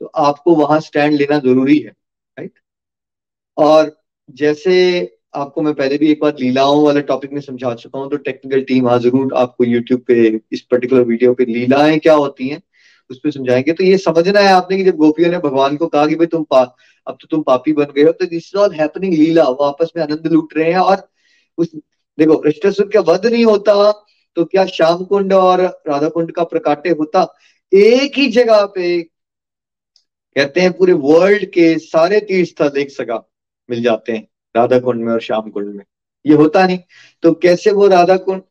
[0.00, 2.52] तो आपको वहाँ स्टैंड लेना ज़रूरी है राइट
[3.56, 3.90] और
[4.34, 4.74] जैसे
[5.34, 8.62] आपको मैं पहले भी एक बार लीलाओं वाले टॉपिक में समझा चुका हूँ तो टेक्निकल
[8.64, 12.60] टीम हाँ ज़रूर आपको यूट्यूब पे, इस पर्टिकुलर वीडियो पे लीलाएँ क्या होती हैं
[13.10, 16.06] उस पर समझाएँगे। तो ये समझना है आपने कि जब गोपियों ने भगवान को कहा
[16.06, 16.60] कि भाई तुम पा,
[17.06, 19.92] अब तो तुम पापी बन गए हो तो this is all happening leela, वो आपस
[19.96, 21.08] में आनंद लूट रहे हैं और
[21.58, 21.74] उस,
[22.18, 23.90] देखो कृष्णसुर का वध नहीं होता
[24.36, 27.26] तो क्या श्याम कुंड और राधा कुंड का प्रकाटे होता?
[27.72, 29.02] एक ही जगह पे,
[30.36, 33.22] कहते हैं पूरे वर्ल्ड के सारे तीर्थ स्थल एक सगा।
[33.70, 35.84] मिल जाते हैं राधा कुंड में और श्याम कुंड में।
[36.26, 36.78] ये होता नहीं।
[37.22, 38.42] तो कैसे वो राधा कुंड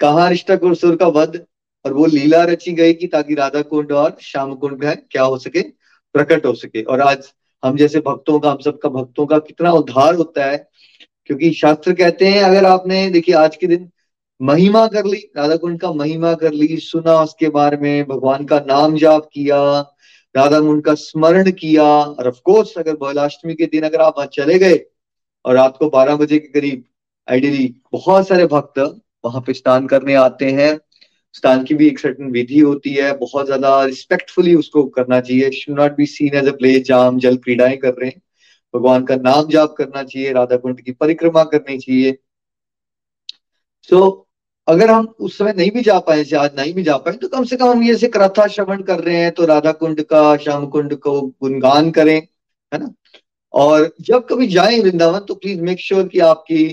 [0.00, 1.44] कहा रिश्ता कुरसुर का वध
[1.84, 5.38] और वो लीला रची गई कि ताकि राधा कुंड और श्याम कुंड का क्या हो
[5.38, 5.62] सके,
[6.14, 7.32] प्रकट हो सके। और आज
[7.64, 10.68] हम जैसे भक्तों का, हम सबका भक्तों का कितना उद्धार होता है,
[11.26, 13.90] क्योंकि शास्त्र कहते हैं, अगर आपने, देखिए, आज के दिन
[14.42, 18.58] महिमा कर ली राधा कुंड का महिमा कर ली, सुना उसके बारे में, भगवान का
[18.58, 19.93] नाम जाप किया
[20.34, 24.58] राधा कुंड का स्मरण किया और ऑफकोर्स अगर बहुलाष्टमी के दिन अगर आप वहाँ चले
[24.58, 24.84] गए
[25.44, 26.84] और रात को बारह बजे के करीब
[27.28, 28.78] आइडियली बहुत सारे भक्त
[29.24, 30.78] वहाँ पे स्नान करने आते हैं।
[31.34, 35.78] स्नान की भी एक सर्टन विधि होती है बहुत ज़्यादा रिस्पेक्टफुली उसको करना चाहिए। Should
[35.80, 38.20] not be seen as a place जाम जल क्रीडाएँ कर रहे हैं।
[38.74, 42.18] भगवान का नाम जाप करना चाहिए राधा कुंड की परिक्रमा करनी चाहिए।
[43.82, 44.26] सो so,
[44.68, 47.28] अगर हम उस समय नहीं भी जा पाए, से आज नहीं भी जा पाए तो
[47.28, 50.36] कम से कम हम ये से कथा श्रवण कर रहे हैं तो राधा कुंड का
[50.36, 52.16] श्याम कुंड को गुणगान करें,
[52.72, 52.92] है ना?
[53.54, 56.64] और जब कभी जाए वृंदावन तो प्लीज़ मेक श्योर कि आपकी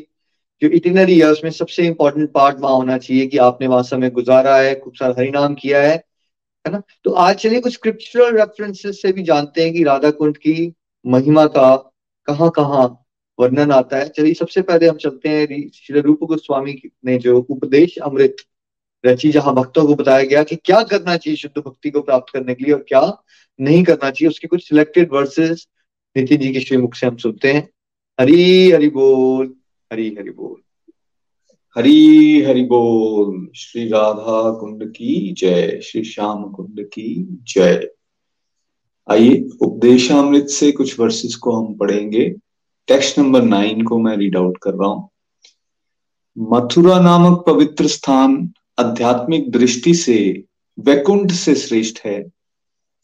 [0.62, 4.56] जो इटिनरी है, उसमें सबसे इंपॉर्टेंट पार्ट वहाँ होना चाहिए कि आपने वहाँ समय गुजारा
[4.58, 5.94] है, खूब सारा हरिनाम किया है
[6.66, 6.82] है ना?
[7.04, 10.74] तो आज चलिए कुछ स्क्रिप्चरल रेफरेंसेस से भी जानते हैं कि राधा कुंड की
[11.06, 11.76] महिमा का
[12.28, 12.88] कहाँ कहाँ
[13.42, 17.98] वर्णन आता है। चलिए, सबसे पहले हम चलते हैं श्री रूप गोस्वामी ने जो उपदेश
[17.98, 18.36] अमृत
[19.06, 22.56] रची, जहाँ भक्तों को बताया गया कि क्या करना चाहिए शुद्ध भक्ति को प्राप्त करने
[22.56, 23.24] के लिए और क्या
[23.62, 25.68] नहीं करना चाहिए, उसके कुछ सिलेक्टेड वर्सेस
[26.18, 27.70] नितिन जी के श्री मुख से हम सुनते हैं।
[28.20, 29.54] हरी, हरि बोल,
[29.94, 30.62] हरी, हरि बोल।
[31.78, 37.89] हरी, हरि बोल। श्री राधा कुंड की जय। श्री श्याम कुंड की जय।
[39.12, 42.36] आइए, उपदेशामृत से कुछ वर्सेस को हम पढ़ेंगे।
[42.92, 45.10] टेक्स्ट नंबर नाइन को मैं रीड आउट कर रहा हूँ।
[46.38, 50.44] मथुरा नामक पवित्र स्थान आध्यात्मिक दृष्टि से
[50.80, 52.32] वैकुंठ से श्रेष्ठ है,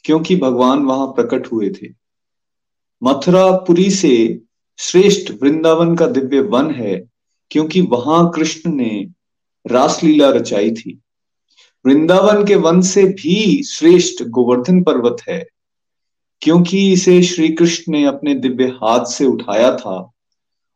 [0.04, 1.88] क्योंकि भगवान वहाँ प्रकट हुए थे।
[3.04, 4.42] मथुरापुरी से
[4.78, 7.10] श्रेष्ठ वृंदावन का दिव्य वन है,
[7.52, 9.08] क्योंकि वहाँ कृष्ण ने
[9.68, 11.02] रासलीला रचाई थी।
[11.86, 15.46] वृंदावन के वन से भी श्रेष्ठ गोवर्धन पर्वत है।
[16.42, 20.12] क्योंकि इसे श्री कृष्ण ने अपने दिव्य हाथ से उठाया था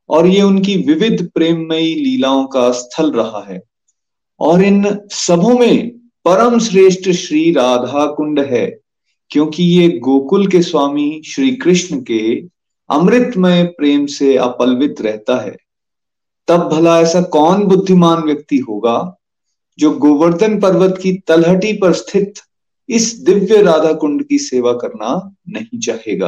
[0.09, 3.61] और ये उनकी विविध प्रेममयी लीलाओं का स्थल रहा है।
[4.39, 5.89] और इन सबों में
[6.25, 8.65] परम श्रेष्ठ श्री राधा कुंड है,
[9.31, 12.21] क्योंकि ये गोकुल के स्वामी श्री कृष्ण के
[12.89, 15.55] अमृतमय प्रेम से अपलवित रहता है।
[16.47, 19.17] तब भला ऐसा कौन बुद्धिमान व्यक्ति होगा
[19.79, 22.33] जो गोवर्धन पर्वत की तलहटी पर स्थित
[22.91, 25.13] इस दिव्य राधा कुंड की सेवा करना
[25.49, 26.27] नहीं चाहेगा।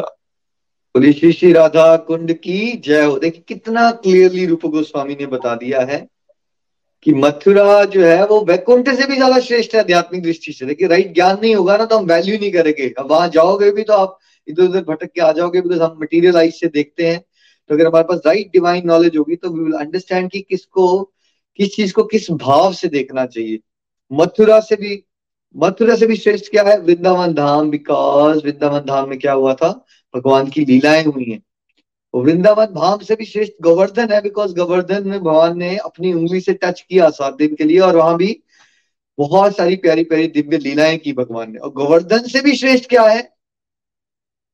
[0.96, 5.56] बोलिए, श्री श्री राधा कुंड की जय हो। देखिए, कितना क्लियरली रूप गोस्वामी ने बता
[5.56, 6.08] दिया है
[7.06, 10.88] कि मथुरा जो है, वो वैकुंठ से भी ज़्यादा श्रेष्ठ है आध्यात्मिक दृष्टि से। देखिए,
[10.88, 13.94] राइट, ज्ञान नहीं होगा ना तो हम वैल्यू नहीं करेंगे। अब वहाँ जाओगे भी तो
[13.94, 17.20] आप इधर उधर भटक के आ जाओगे बिकॉज़ हम मटीरियल आइज़ से देखते हैं।
[17.70, 21.04] तो अगर हमारे पास राइट डिवाइन नॉलेज होगी तो वी विल अंडरस्टैंड कि किसको,
[21.60, 23.60] किस चीज़ को किस भाव से देखना चाहिए।
[24.12, 24.96] मथुरा से भी
[25.56, 26.78] मथुरा से भी श्रेष्ठ क्या है?
[26.80, 29.70] वृंदावन धाम बिकॉज़ वृंदावन धाम में क्या हुआ था?
[30.14, 31.42] भगवान की लीलाएँ हुई हैं।
[32.14, 36.54] वृंदावन धाम से भी श्रेष्ठ गोवर्धन है बिकॉज़ गोवर्धन में भगवान ने अपनी उंगली से
[36.54, 38.40] टच किया सात दिन के लिए और वहाँ भी
[39.18, 43.04] बहुत सारी प्यारी प्यारी दिव्य लीलाएँ की भगवान ने। और गोवर्धन से भी श्रेष्ठ क्या
[43.04, 43.22] है?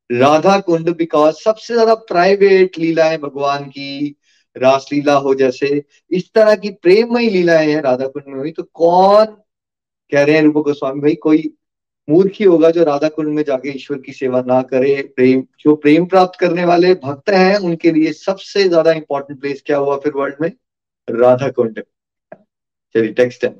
[0.10, 4.16] राधा कुंड बिकॉज़ सबसे ज़्यादा प्राइवेट लीलाएँ भगवान की
[4.56, 9.36] रासलीला हो, जैसे इस तरह की प्रेममयी लीलाएँ हैं राधा कुंड में हुई तो कौन
[10.12, 11.54] कह रहे हैं रूप गोस्वामी, भाई, कोई
[12.10, 15.76] मूर्ख ही होगा जो राधा कुंड में जाके ईश्वर की सेवा ना करे, प्रेम, जो
[15.76, 20.14] प्रेम प्राप्त करने वाले भक्त हैं, उनके लिए सबसे ज़्यादा इंपॉर्टेंट प्लेस क्या हुआ फिर
[20.16, 20.52] वर्ल्ड में?
[21.10, 21.84] राधा कुंड
[22.94, 23.56] चलिए टेक्स्ट टेन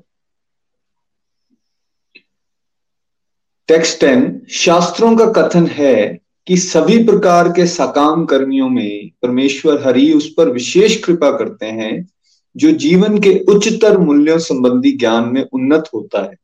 [3.68, 10.12] टेक्स्ट टेन शास्त्रों का कथन है कि सभी प्रकार के सकाम कर्मियों में परमेश्वर हरि
[10.14, 12.10] उस पर विशेष कृपा करते हैं
[12.58, 16.38] जो जीवन के उच्चतर मूल्यों संबंधी ज्ञान में उन्नत होता है।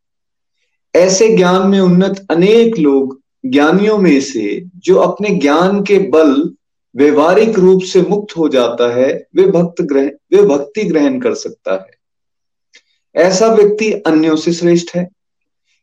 [0.95, 6.53] ऐसे ज्ञान में उन्नत अनेक लोग ज्ञानियों में से, जो अपने ज्ञान के बल
[6.95, 11.73] व्यवहारिक रूप से मुक्त हो जाता है, वे भक्त ग्रहण वे भक्ति ग्रहण कर सकता
[11.73, 11.95] है।
[13.15, 15.09] ऐसा व्यक्ति अन्यों से श्रेष्ठ है।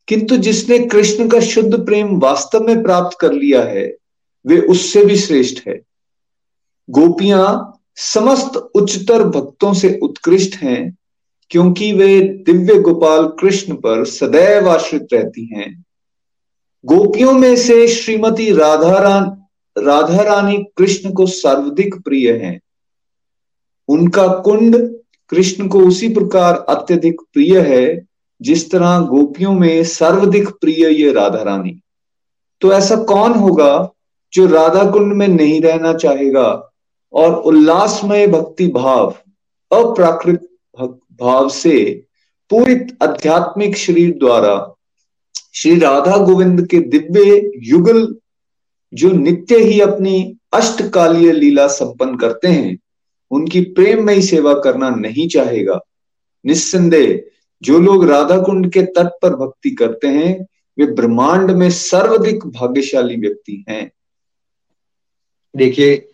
[0.09, 3.97] किंतु जिसने कृष्ण का शुद्ध प्रेम वास्तव में प्राप्त कर लिया है,
[4.47, 5.81] वे उससे भी श्रेष्ठ है।
[6.91, 10.97] गोपियाँ समस्त उच्चतर भक्तों से उत्कृष्ट हैं,
[11.51, 15.85] क्योंकि वे दिव्य गोपाल कृष्ण पर सदैव आश्रित रहती हैं।
[16.85, 19.43] गोपियों में से श्रीमती राधा रान,
[19.79, 22.61] राधा रानी कृष्ण को सर्वाधिक प्रिय हैं।
[23.89, 24.95] उनका कुंड
[25.29, 28.07] कृष्ण को उसी प्रकार अत्यधिक प्रिय है,
[28.43, 31.81] जिस तरह गोपियों में सर्वाधिक प्रिय ये राधा रानी।
[32.61, 33.93] तो ऐसा कौन होगा
[34.33, 36.72] जो राधा कुंड में नहीं रहना चाहेगा?
[37.13, 39.11] और उल्लासमय भक्ति भाव,
[39.73, 40.49] अप्राकृत
[41.21, 42.05] भाव से
[42.51, 44.75] पूरित आध्यात्मिक शरीर द्वारा
[45.55, 48.17] श्री राधा गोविंद के दिव्य युगल,
[48.95, 52.79] जो नित्य ही अपनी अष्टकालीय लीला संपन्न करते हैं,
[53.31, 55.81] उनकी प्रेममयी सेवा करना नहीं चाहेगा।
[56.47, 57.25] निस्संदेह,
[57.63, 60.47] जो लोग राधा कुंड के तट पर भक्ति करते हैं,
[60.79, 63.93] वे ब्रह्मांड में सर्वाधिक भाग्यशाली व्यक्ति हैं।
[65.57, 66.12] देखिए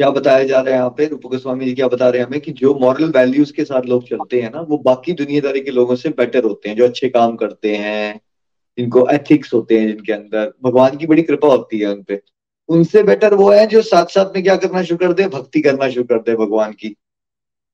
[0.00, 1.06] क्या बताया जा रहा है यहाँ पे?
[1.06, 4.04] रूप गोस्वामी जी क्या बता रहे हैं हमें कि जो मॉरल वैल्यूज़ के साथ लोग
[4.08, 7.36] चलते हैं ना, वो बाकी दुनियादारी के लोगों से बेटर होते हैं, जो अच्छे काम
[7.36, 8.20] करते हैं,
[8.78, 12.20] जिनको एथिक्स होते हैं जिनके अंदर। भगवान की बड़ी कृपा होती है उनपे
[12.68, 15.28] उनसे बेटर वो है जो साथ साथ में क्या करना शुरू कर दे?
[15.28, 16.96] भक्ति करना शुरू कर दे भगवान की।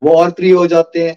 [0.03, 1.16] वो और प्रिय हो जाते हैं।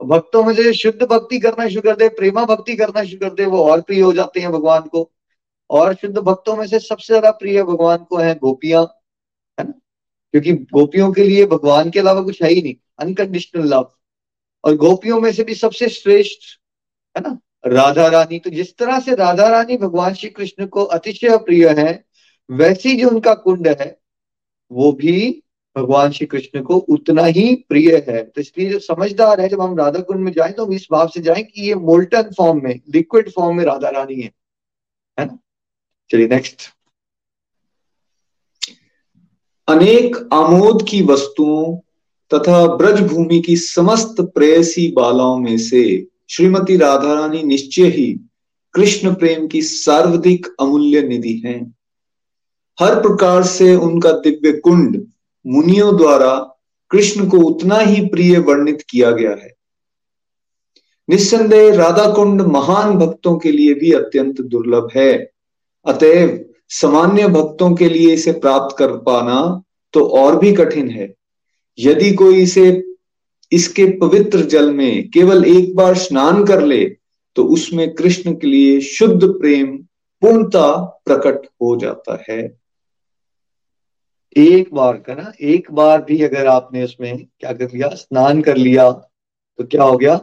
[0.00, 3.46] भक्तों में से शुद्ध भक्ति करना शुरू कर दे, प्रेमा भक्ति करना शुरू कर दे,
[3.46, 5.10] वो और प्रिय हो जाते हैं भगवान को।
[5.70, 8.84] और शुद्ध भक्तों में से सबसे ज़्यादा प्रिय भगवान को है गोपियाँ।
[10.34, 13.92] क्योंकि गोपियों के लिए भगवान के अलावा कुछ है ही नहीं। अनकंडीशनल लव
[14.64, 16.40] और गोपियों में से भी सबसे श्रेष्ठ,
[17.16, 17.38] है ना?
[17.66, 22.04] राधा रानी। तो जिस तरह से राधा रानी भगवान श्री कृष्ण को अतिशय प्रिय है,
[22.50, 24.00] वैसी जो उनका कुंड है,
[24.72, 25.42] वो भी
[25.76, 29.78] भगवान श्री कृष्ण को उतना ही प्रिय है। तो इसलिए जो समझदार है, जब हम
[29.78, 32.80] राधा कुंड में जाए तो हम इस भाव से जाए कि ये मोल्टन फॉर्म में,
[32.94, 34.32] लिक्विड फॉर्म में राधा रानी है।
[35.20, 35.38] है ना?
[36.10, 36.62] चलिए नेक्स्ट
[39.68, 41.76] अनेक आमोद की वस्तुओं
[42.30, 48.20] तथा ब्रज भूमि की समस्त प्रेयसी बालाओं में से श्रीमती राधा रानी निश्चय ही
[48.74, 51.76] कृष्ण प्रेम की सर्वाधिक अमूल्य निधि हैं।
[52.80, 55.06] हर प्रकार से उनका दिव्य कुंड
[55.46, 56.56] मुनियों द्वारा
[56.90, 59.54] कृष्ण को उतना ही प्रिय वर्णित किया गया है।
[61.08, 65.30] निस्संदेह राधा कुंड महान भक्तों के लिए भी अत्यंत दुर्लभ है।
[65.86, 69.40] अतएव सामान्य भक्तों के लिए इसे प्राप्त कर पाना
[69.94, 71.12] तो और भी कठिन है।
[71.78, 72.82] यदि कोई इसे,
[73.52, 76.84] इसके पवित्र जल में केवल एक बार स्नान कर ले
[77.36, 79.76] तो उसमें कृष्ण के लिए शुद्ध प्रेम
[80.22, 82.42] पूर्णता प्रकट हो जाता है।
[84.36, 88.56] एक बार का ना, एक बार भी अगर आपने उसमें क्या कर लिया, स्नान कर
[88.56, 90.20] लिया तो क्या हो गया?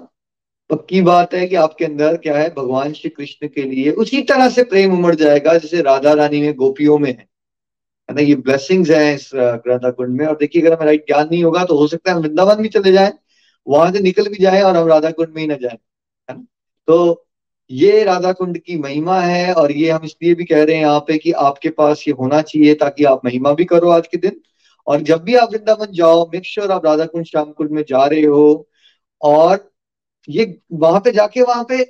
[0.72, 4.50] पक्की बात है कि आपके अंदर क्या है, भगवान श्री कृष्ण के लिए उसी तरह
[4.50, 7.28] से प्रेम उमड़ जाएगा जैसे राधा रानी में गोपियों में है।
[8.10, 11.44] ना, ये ब्लेसिंग्स हैं इस राधा कुंड में। और देखिए, अगर हमें राइट ज्ञान नहीं
[11.44, 13.12] होगा तो हो सकता है हम वृंदावन भी चले जाए,
[13.68, 15.78] वहाँ से निकल भी जाए और हम राधा कुंड में ही ना जाए,
[16.30, 16.46] है ना?
[16.88, 17.26] तो
[17.72, 21.00] ये राधा कुंड की महिमा है और ये हम इसलिए भी कह रहे हैं यहाँ
[21.00, 24.40] पे कि आपके पास ये होना चाहिए ताकि आप महिमा भी करो आज के दिन।
[24.88, 28.06] और जब भी आप वृंदावन जाओ मेक श्योर आप राधा कुंड श्याम कुंड में जा
[28.06, 28.68] रहे हो
[29.22, 29.71] और
[30.30, 31.84] ये वहाँ पे जाके वहाँ पे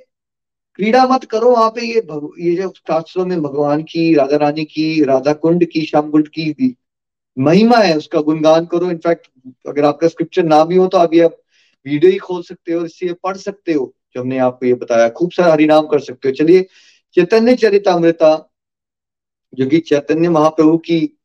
[0.78, 2.02] क्रीड़ा मत करो, वहाँ पे ये
[2.48, 6.44] ये जो शास्त्रों में भगवान की, राधा रानी की, राधा कुंड की, श्याम कुंड की
[6.52, 6.74] भी
[7.36, 9.26] महिमा है, उसका गुणगान करो। इनफैक्ट
[9.68, 11.26] अगर आपका स्क्रिप्चर ना भी हो तो आप ये
[11.86, 15.08] वीडियो ही खोल सकते हो और इससे पढ़ सकते हो, जो हमने आपको ये बताया।
[15.08, 16.66] खूब सारा हरिनाम कर सकते हो। चलिए,
[17.14, 18.50] चैतन्य चरितमृता,
[19.54, 21.18] जो कि चैतन्य महाप्रभु की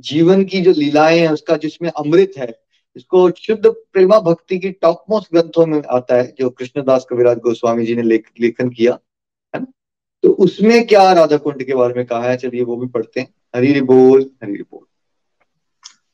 [0.00, 2.63] जीवन की जो लीलाएँ हैं, उसका जिसमें अमृत है
[2.96, 7.86] इसको शुद्ध प्रेमा भक्ति की टॉप मोस्ट ग्रंथों में आता है जो कृष्णदास कविराज गोस्वामी
[7.86, 8.98] जी ने लेख, लेखन किया
[9.54, 9.72] है ना?
[10.22, 12.36] तो उसमें क्या राधा कुंड के बारे में कहा है?
[12.36, 14.86] चलिए वो भी पढ़ते हैं। हरी बोल हरी बोल।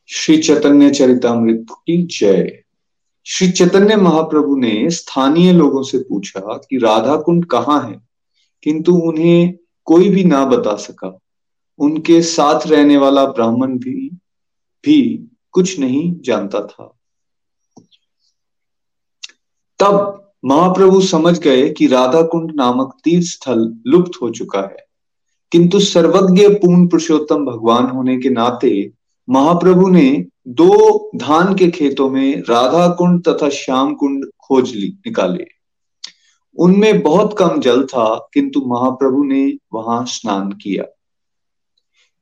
[0.09, 2.63] श्री चैतन्य चरितमृत की जय।
[3.27, 8.01] श्री चैतन्य महाप्रभु ने स्थानीय लोगों से पूछा कि राधा कुंड कहाँ है?
[8.63, 9.55] किंतु उन्हें
[9.85, 11.19] कोई भी ना बता सका।
[11.79, 14.09] उनके साथ रहने वाला ब्राह्मण भी
[14.85, 16.93] भी कुछ नहीं जानता था।
[19.79, 24.87] तब महाप्रभु समझ गए कि राधा कुंड नामक तीर्थ स्थल लुप्त हो चुका है।
[25.53, 28.93] किंतु सर्वज्ञ पूर्ण पुरुषोत्तम भगवान होने के नाते
[29.31, 35.47] महाप्रभु ने दो धान के खेतों में राधा कुंड तथा श्याम कुंड खोज ली, निकाले।
[36.57, 41.00] उनमें बहुत कम जल था, किंतु महाप्रभु ने वहाँ स्नान किया।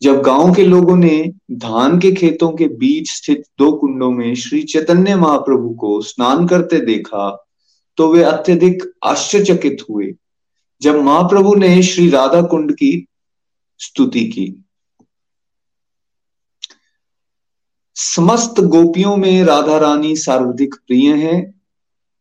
[0.03, 4.63] जब गाँव के लोगों ने धान के खेतों के बीच स्थित दो कुंडों में श्री
[4.63, 7.47] चैतन्य महाप्रभु को स्नान करते देखा
[7.97, 10.15] तो वे अत्यधिक आश्चर्यचकित हुए।
[10.83, 13.07] जब महाप्रभु ने श्री राधा कुंड की
[13.79, 14.65] स्तुति की।
[17.97, 21.55] समस्त गोपियों में राधा रानी सर्वाधिक प्रिय है।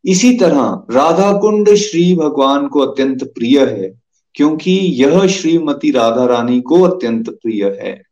[0.06, 4.07] इसी तरह राधा कुंड श्री भगवान को अत्यंत प्रिय है।
[4.38, 8.04] क्योंकि यह श्रीमती राधा रानी को अत्यंत प्रिय है।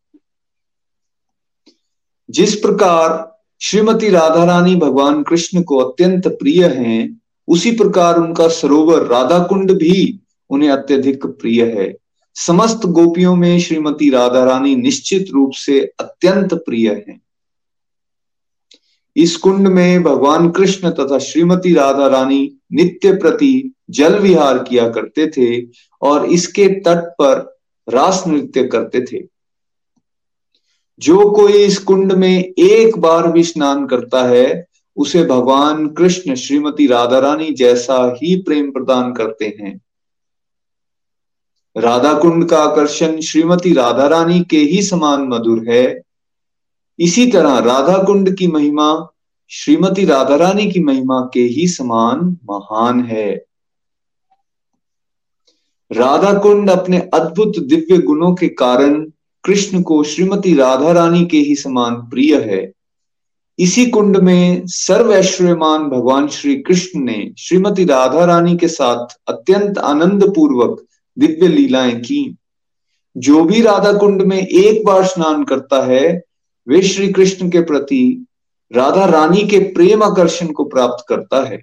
[2.30, 9.06] जिस प्रकार श्रीमती राधा रानी भगवान कृष्ण को अत्यंत प्रिय हैं, उसी प्रकार उनका सरोवर
[9.06, 10.20] राधा कुंड भी
[10.50, 11.96] उन्हें अत्यधिक प्रिय है।
[12.34, 17.20] समस्त गोपियों में श्रीमती राधा रानी निश्चित रूप से अत्यंत प्रिय है।
[19.16, 25.26] इस कुंड में भगवान कृष्ण तथा श्रीमती राधा रानी नित्य प्रति जल विहार किया करते
[25.26, 25.66] थे
[26.02, 27.58] और इसके तट पर
[27.88, 29.28] रास नृत्य करते थे।
[30.98, 34.66] जो कोई इस कुंड में एक बार भी स्नान करता है,
[34.96, 39.80] उसे भगवान कृष्ण श्रीमती राधा रानी जैसा ही प्रेम प्रदान करते हैं।
[41.76, 46.02] राधा कुंड का आकर्षण श्रीमती राधा रानी के ही समान मधुर है।
[46.98, 49.08] इसी तरह राधा कुंड की महिमा
[49.48, 53.44] श्रीमती राधा रानी की महिमा के ही समान महान है।
[55.92, 59.04] राधा कुंड अपने अद्भुत दिव्य गुणों के कारण
[59.44, 62.72] कृष्ण को श्रीमती राधा रानी के ही समान प्रिय है।
[63.58, 70.32] इसी कुंड में सर्वैश्वर्यमान भगवान श्री कृष्ण ने श्रीमती राधा रानी के साथ अत्यंत आनंद
[70.36, 70.84] पूर्वक
[71.18, 72.36] दिव्य लीलाएँ की।
[73.16, 76.22] जो भी राधा कुंड में एक बार स्नान करता है,
[76.68, 78.26] वे श्री कृष्ण के प्रति
[78.72, 81.62] राधा रानी के प्रेम आकर्षण को प्राप्त करता है।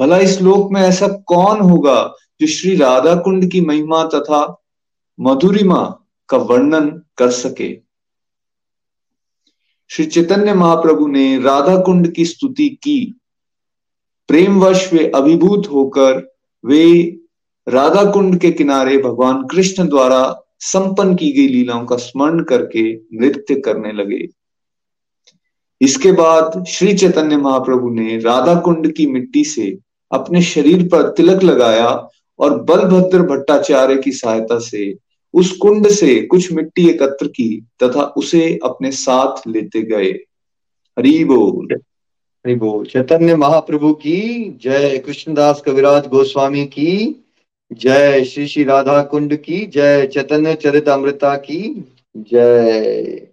[0.00, 4.62] भला इस लोक में ऐसा कौन होगा जो श्री राधा कुंड की महिमा तथा
[5.20, 5.82] मधुरिमा
[6.28, 7.78] का वर्णन कर सके।
[9.90, 13.14] श्री चैतन्य महाप्रभु ने राधा कुंड की स्तुति की।
[14.28, 16.84] प्रेमवश वे अभिभूत होकर वे
[17.68, 20.20] राधा कुंड के किनारे भगवान कृष्ण द्वारा
[20.60, 24.28] संपन्न की गई लीलाओं का स्मरण करके नृत्य करने लगे।
[25.80, 29.78] इसके बाद श्री चैतन्य महाप्रभु ने राधा कुंड की मिट्टी से
[30.12, 32.08] अपने शरीर पर तिलक लगाया
[32.40, 34.96] और बलभद्र भट्टाचार्य की सहायता से
[35.34, 40.10] उस कुंड से कुछ मिट्टी एकत्र की तथा उसे अपने साथ लेते गए।
[40.98, 41.68] हरी बोल।
[42.46, 47.24] हरि बोल। चैतन्य महाप्रभु की जय। कृष्णदास कविराज गोस्वामी की
[47.72, 51.84] जय। श्री श्री राधा कुंड की जय। चैतन्य चरित अमृता की
[52.16, 53.29] जय।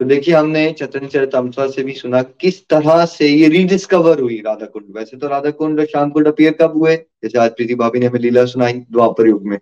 [0.00, 4.36] तो देखिए, हमने चतन चरित अमृता से भी सुना किस तरह से ये रीडिस्कवर हुई
[4.46, 6.96] राधा कुंड वैसे तो राधा कुंड और श्याम कुंड अपियर कब हुए?
[6.96, 9.58] जैसे आज प्रीति भाभी ने हमें लीला सुनाई द्वापर युग में।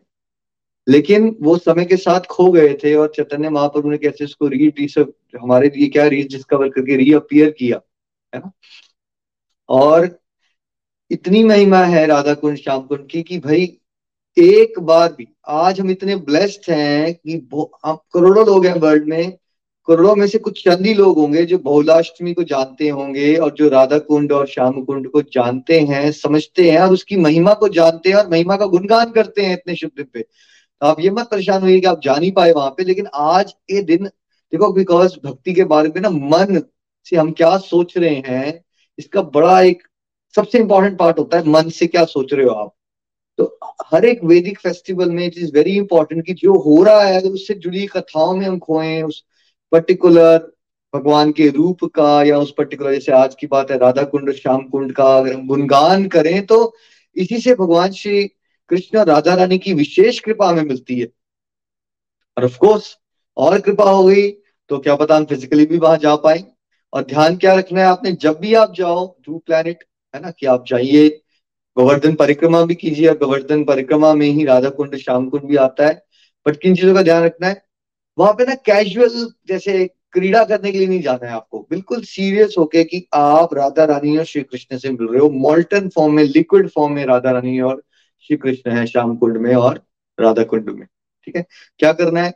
[0.88, 4.88] लेकिन वो समय के साथ खो गए थे और चैतन्य महाप्रभु ने कैसे उसको री
[5.42, 7.80] हमारे लिए क्या रीडिस्कवर करके रीअपियर किया,
[8.34, 8.52] है ना?
[9.68, 10.18] और
[11.10, 13.78] इतनी महिमा है राधा कुंड श्याम कुंड की कि भाई,
[14.38, 17.36] एक बार भी, आज हम इतने ब्लेस्ड हैं कि
[17.84, 19.38] आप करोड़ों लोग हैं वर्ल्ड में
[19.88, 23.68] करोड़ों में से कुछ चंद ही लोग होंगे जो बहुलाष्टमी को जानते होंगे और जो
[23.68, 28.08] राधा कुंड और श्याम कुंड को जानते हैं, समझते हैं और उसकी महिमा को जानते
[28.08, 31.28] हैं और महिमा का गुणगान करते हैं इतने शुभ दिन पे। तो आप ये मत
[31.30, 35.16] परेशान हुई कि आप जा नहीं पाए वहाँ पे, लेकिन आज ये दिन, देखो बिकॉज़
[35.24, 36.60] भक्ति के बारे में ना मन
[37.06, 38.64] से हम क्या सोच रहे हैं,
[38.98, 39.82] इसका बड़ा एक
[40.34, 42.74] सबसे इंपॉर्टेंट पार्ट होता है, मन से क्या सोच रहे हो आप।
[43.38, 47.20] तो हर एक वैदिक फेस्टिवल में इट इज़ वेरी इंपॉर्टेंट कि जो हो रहा है,
[47.20, 49.24] उससे जुड़ी कथाओं में हम खोए, उस
[49.72, 50.38] पर्टिकुलर
[50.94, 54.62] भगवान के रूप का या उस पर्टिकुलर जैसे आज की बात है राधा कुंड श्याम
[54.62, 56.74] कुंड का अगर हम गुणगान करें तो
[57.16, 58.24] इसी से भगवान श्री
[58.70, 61.06] कृष्ण राधा रानी की विशेष कृपा हमें मिलती है।
[62.36, 62.96] और ऑफ़ कोर्स
[63.36, 64.30] और कृपा हो गई
[64.70, 66.44] तो क्या पता हम फिजिकली भी वहाँ जा पाए।
[66.92, 70.46] और ध्यान क्या रखना है, आपने जब भी आप जाओ टू प्लैनेट है ना, कि
[70.46, 71.08] आप जाइए,
[71.76, 75.86] गोवर्धन परिक्रमा भी कीजिए, और गोवर्धन परिक्रमा में ही राधा कुंड श्याम कुंड भी आता
[75.86, 76.02] है।
[76.46, 77.65] बट किन चीज़ों का ध्यान रखना है?
[78.18, 82.54] वहाँ पे ना कैजुअल जैसे क्रीड़ा करने के लिए नहीं जाना है आपको। बिल्कुल सीरियस
[82.58, 86.24] होके कि आप राधा रानी और श्री कृष्ण से मिल रहे हो। मॉल्टन फॉर्म में
[86.24, 87.82] लिक्विड फॉर्म में राधा रानी और
[88.20, 89.82] श्री कृष्ण है श्याम कुंड में और
[90.20, 90.86] राधा कुंड में।
[91.24, 91.44] ठीक है?
[91.78, 92.34] क्या करना है?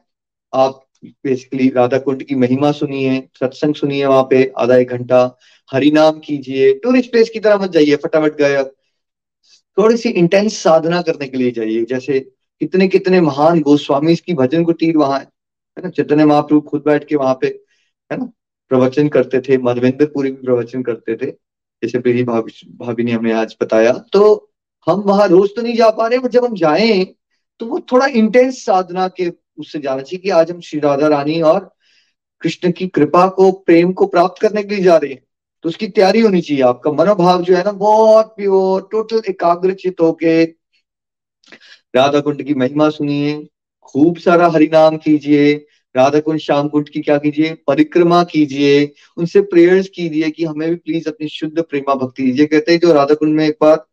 [0.54, 5.38] आप बेसिकली राधा कुंड की महिमा सुनिए, सत्संग सुनिए वहाँ पे आधा एक घंटा।
[5.72, 8.64] हरिनाम कीजिए। टूरिस्ट प्लेस की तरह मत जाइए, फटाफट गए।
[9.78, 12.20] थोड़ी सी इंटेंस साधना करने के लिए जाइए। जैसे
[12.60, 15.26] कितने कितने महान गोस्वामी की भजन कुटीर वहाँ है।
[15.80, 15.90] है ना?
[15.90, 17.46] चैतन्य महाप्रभु खुद बैठ के वहाँ पे,
[18.10, 18.24] है ना,
[18.70, 21.30] प्रवचन करते थे मधवेंद्र भी प्रवचन करते थे,
[21.82, 24.52] जैसे प्रीति भाभी भाभी ने हमें आज बताया। तो
[24.86, 27.04] हम वहाँ रोज तो नहीं जा पा रहे बट जब हम जाए
[27.60, 29.28] तो वो थोड़ा इंटेंस साधना के
[29.58, 31.70] उससे जाना चाहिए कि आज हम श्री राधा रानी और
[32.42, 35.22] कृष्ण की कृपा को, प्रेम को प्राप्त करने के लिए जा रहे हैं।
[35.62, 40.44] तो उसकी तैयारी होनी चाहिए। आपका मनोभाव जो है ना, बहुत प्योर टोटल एकाग्रचित होके।
[41.94, 43.48] राधा कुंड की महिमा सुनिए,
[43.82, 45.54] खूब सारा हरिनाम कीजिए।
[45.94, 47.54] राधा कुंड श्याम कुंड की क्या कीजिए?
[47.66, 52.72] परिक्रमा कीजिए। उनसे प्रेयर्स कीजिए कि हमें भी प्लीज़ अपनी शुद्ध प्रेमा भक्ति दीजिए। कहते
[52.72, 53.84] हैं जो राधा कुंड में एक बार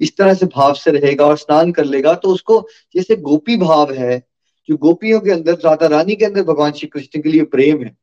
[0.00, 2.60] इस तरह से भाव से रहेगा और स्नान कर लेगा तो उसको
[2.94, 4.22] जैसे गोपी भाव है,
[4.68, 7.96] जो गोपियों के अंदर, राधा रानी के अंदर भगवान श्री कृष्ण के लिए प्रेम है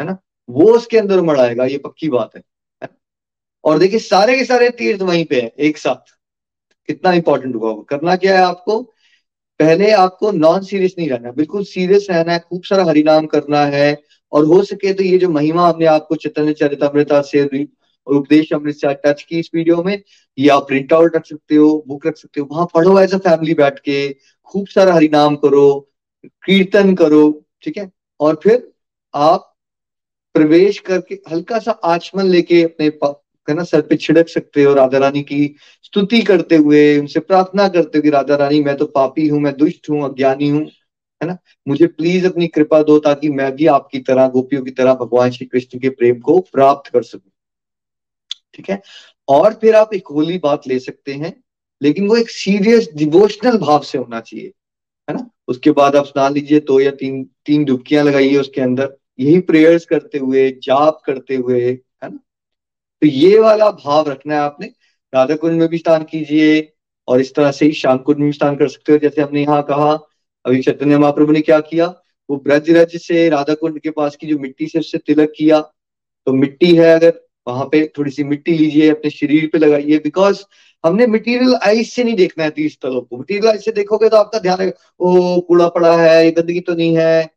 [0.00, 0.16] है ना?
[0.48, 2.42] वो उसके अंदर उमड़ आएगा ये पक्की बात है?
[3.64, 6.12] और देखिए, सारे के सारे तीर्थ वहीं पे है, एक साथ।
[6.88, 8.80] कितना इंपॉर्टेंट हुआ करना क्या है आपको?
[9.60, 14.02] पहले आपको नॉन सीरियस नहीं रहना बिल्कुल सीरियस रहना है, खूब सारा हरिनाम करना है
[14.32, 18.74] और हो सके तो ये जो महिमा हमने आपको चैतन्य चरितमृता से और उपदेश अमृत
[18.76, 20.02] से टच की इस वीडियो में,
[20.38, 23.18] ये आप प्रिंट आउट रख सकते हो बुक रख सकते हो, वहाँ पढ़ो एज अ
[23.18, 24.12] फैमिली बैठ के,
[24.44, 25.88] खूब सारा हरिनाम करो,
[26.24, 27.90] कीर्तन करो, ठीक है?
[28.20, 28.68] और फिर
[29.14, 29.52] आप
[30.34, 32.88] प्रवेश करके हल्का सा आचमन लेके अपने
[33.54, 37.98] ना, सर पे छिड़क सकते हो राधा रानी की स्तुति करते हुए, उनसे प्रार्थना करते
[37.98, 40.64] हुए, राधा रानी, मैं तो पापी हूँ, मैं दुष्ट हूँ, अज्ञानी हूँ,
[41.22, 41.38] है ना?
[41.68, 45.46] मुझे प्लीज़ अपनी कृपा दो ताकि मैं भी आपकी तरह, गोपियों की तरह भगवान श्री
[45.46, 47.30] कृष्ण के प्रेम को प्राप्त कर सकूँ।
[48.54, 48.82] ठीक है?
[49.28, 51.42] और फिर आप एक होली बात ले सकते हैं,
[51.82, 54.52] लेकिन वो एक सीरियस डिवोशनल भाव से होना चाहिए,
[55.10, 55.30] है ना?
[55.48, 59.84] उसके बाद आप स्नान लीजिए, दो या तीन तीन डुबकियाँ लगाइए उसके अंदर, यही प्रेयर्स
[59.84, 61.78] करते हुए, जाप करते हुए
[63.02, 64.66] तो ये वाला भाव रखना है आपने।
[65.12, 66.72] राधा कुंड में भी स्नान कीजिए
[67.08, 69.62] और इस तरह से ही शाम कुंड में स्नान कर सकते हो। जैसे हमने यहाँ
[69.62, 69.92] कहा,
[70.44, 71.86] अभी चैतन्य महाप्रभु ने क्या किया?
[72.28, 75.60] वो ब्रज रज से राधा कुंड के पास की जो मिट्टी से उससे तिलक किया।
[75.60, 77.12] तो मिट्टी है अगर,
[77.46, 80.42] वहाँ पे थोड़ी सी मिट्टी लीजिए, अपने शरीर पे लगाइए। बिकॉज़
[80.84, 84.16] हमने मटेरियल आइस से नहीं देखना है तीस स्थलों को। मटेरियल आइस से देखोगे तो
[84.16, 87.30] आपका ध्यान ओ, कूड़ा पड़ा है ये गंदगी तो नहीं है,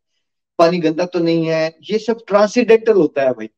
[0.58, 3.48] पानी गंदा तो नहीं है। ये सब ट्रांसीडेंटल होता है भाई।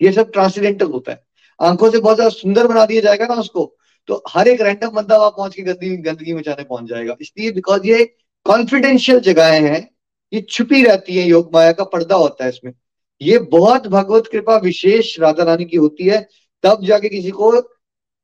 [0.00, 1.22] ये सब ट्रांसीडेंटल होता है।
[1.60, 3.74] आँखों से बहुत ज़्यादा सुंदर बना दिया जाएगा ना उसको
[4.08, 7.86] तो हर एक रैंडम बंदा वहाँ पहुँच के गंदगी गंदगी मचाने पहुँच जाएगा। इसलिए बिकॉज़
[7.86, 8.04] ये
[8.46, 9.88] कॉन्फिडेंशियल जगहें हैं,
[10.32, 12.72] ये छुपी रहती है, योग माया का पर्दा होता है इसमें।
[13.20, 16.26] ये बहुत भगवत कृपा विशेष राधा रानी की होती है।
[16.64, 17.52] तब जाके किसी को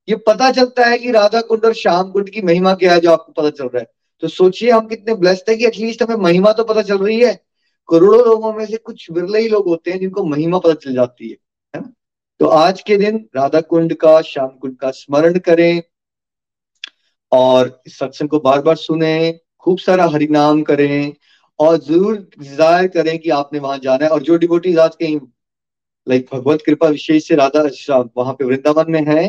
[0.09, 3.11] ये पता चलता है कि राधा कुंड और श्याम कुंड की महिमा क्या है जो
[3.11, 3.87] आपको पता चल रहा है।
[4.23, 7.35] तो सोचिए हम कितने ब्लेस्ड है कि एटलीस्ट हमें महिमा तो पता चल रही है।
[7.89, 11.31] करोड़ों लोगों में से कुछ विरले ही लोग होते हैं जिनको महिमा पता चल जाती
[11.31, 11.37] है।
[12.41, 15.83] तो आज के दिन राधा कुंड का, श्याम कुंड का स्मरण करें
[17.33, 21.13] और सत्संग को बार बार सुने, खूब सारा हरिनाम करें
[21.59, 25.19] और ज़रूर डिज़ायर करें कि आपने वहाँ जाना है। और जो डिवोटीज आज कहीं
[26.07, 27.63] लाइक भगवत कृपा विशेष से राधा,
[28.17, 29.25] वहाँ पे वृंदावन में है,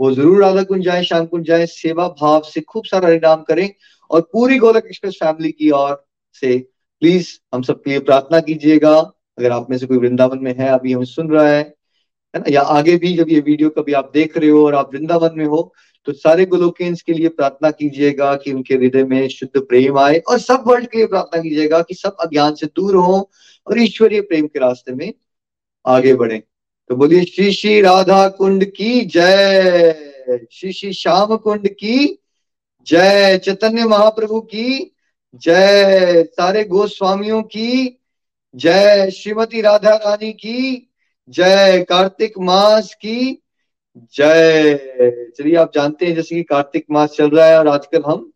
[0.00, 3.68] वो ज़रूर राधा कुंज जाए, श्याम कुंज जाए, सेवा भाव से खूब सारा हरिनाम करें
[4.10, 6.04] और पूरी गोलक एक्सप्रेस फैमिली की ओर
[6.42, 6.58] से
[7.02, 8.98] प्लीज़ हम सबके लिए प्रार्थना कीजिएगा।
[9.38, 11.73] अगर आप में से कोई वृंदावन में है, अभी हमें सुन रहा है
[12.34, 12.44] है ना?
[12.48, 15.46] या आगे भी जब ये वीडियो कभी आप देख रहे हो और आप वृंदावन में
[15.46, 15.74] हो
[16.04, 20.38] तो सारे गोलोकेन्स के लिए प्रार्थना कीजिएगा कि उनके हृदय में शुद्ध प्रेम आए और
[20.38, 23.30] सब वर्ल्ड के लिए प्रार्थना कीजिएगा कि सब अज्ञान से दूर हो
[23.66, 25.14] और ईश्वरीय प्रेम के रास्ते में
[25.86, 26.42] आगे बढ़े।
[26.88, 29.92] तो बोलिए, श्री श्री राधा कुंड की जय।
[30.52, 32.22] श्री श्री श्याम कुंड की
[32.86, 34.94] जय। चैतन्य महाप्रभु की
[35.34, 38.00] जय। सारे गोस्वामियों की
[38.56, 40.90] जय। श्रीमती राधा रानी की
[41.28, 43.40] जय कार्तिक मास की
[44.16, 44.74] जय।
[45.38, 48.30] चलिए, आप जानते हैं जैसे कि कार्तिक मास चल रहा है और आजकल हम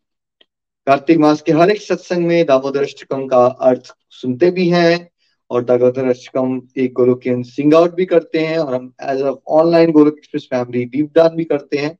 [0.87, 5.09] कार्तिक मास के हर एक सत्संग में दामोदर अष्टकम का अर्थ सुनते भी हैं
[5.51, 9.91] और दामोदर अष्टकम एक गोलोक सिंग आउट भी करते हैं और हम as a online
[9.91, 11.97] Golok Express family deep डान भी करते हैं।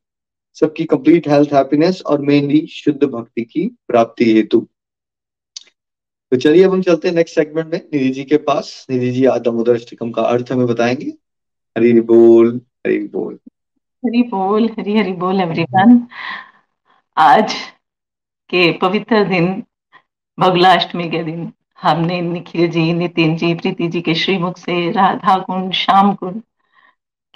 [0.57, 4.67] सबकी कंप्लीट हेल्थ हैप्पीनेस और मेनली शुद्ध भक्ति की प्राप्ति हेतु।
[6.31, 9.25] तो चलिए अब हम चलते हैं नेक्स्ट सेगमेंट में, निधि जी के पास। निधि जी,
[9.25, 11.13] आज दामोदर अष्टकम का अर्थ हमें बताएँगे।
[11.77, 13.39] हरी हरी बोल हरी बोल।
[14.05, 16.07] हरी बोल, हरी हरी बोल एवरीवन
[17.17, 17.53] आज
[18.49, 19.63] के पवित्र दिन
[20.39, 21.51] बगलाष्टमी के दिन,
[21.81, 26.41] हमने निखिल जी, नितिन जी, प्रीति जी के श्रीमुख से राधा कुंड श्याम कुंड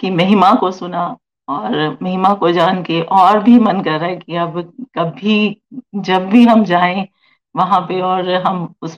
[0.00, 1.16] की महिमा को सुना
[1.48, 5.62] और महिमा को जान के और भी मन कर रहा है कि अब कभी,
[5.94, 7.08] जब भी हम जाएँ
[7.54, 8.96] वहाँ पे और हम उस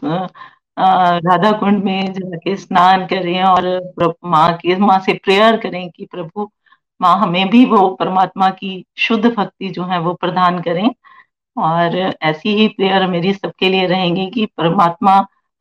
[0.76, 3.66] राधा कुंड में जाके स्नान करें और
[4.24, 6.50] माँ के, माँ से प्रेयर करें कि प्रभु,
[7.00, 10.88] माँ हमें भी वो परमात्मा की शुद्ध भक्ति जो है वो प्रदान करें।
[11.56, 15.14] और ऐसी ही प्रेयर मेरी सबके लिए रहेंगी कि परमात्मा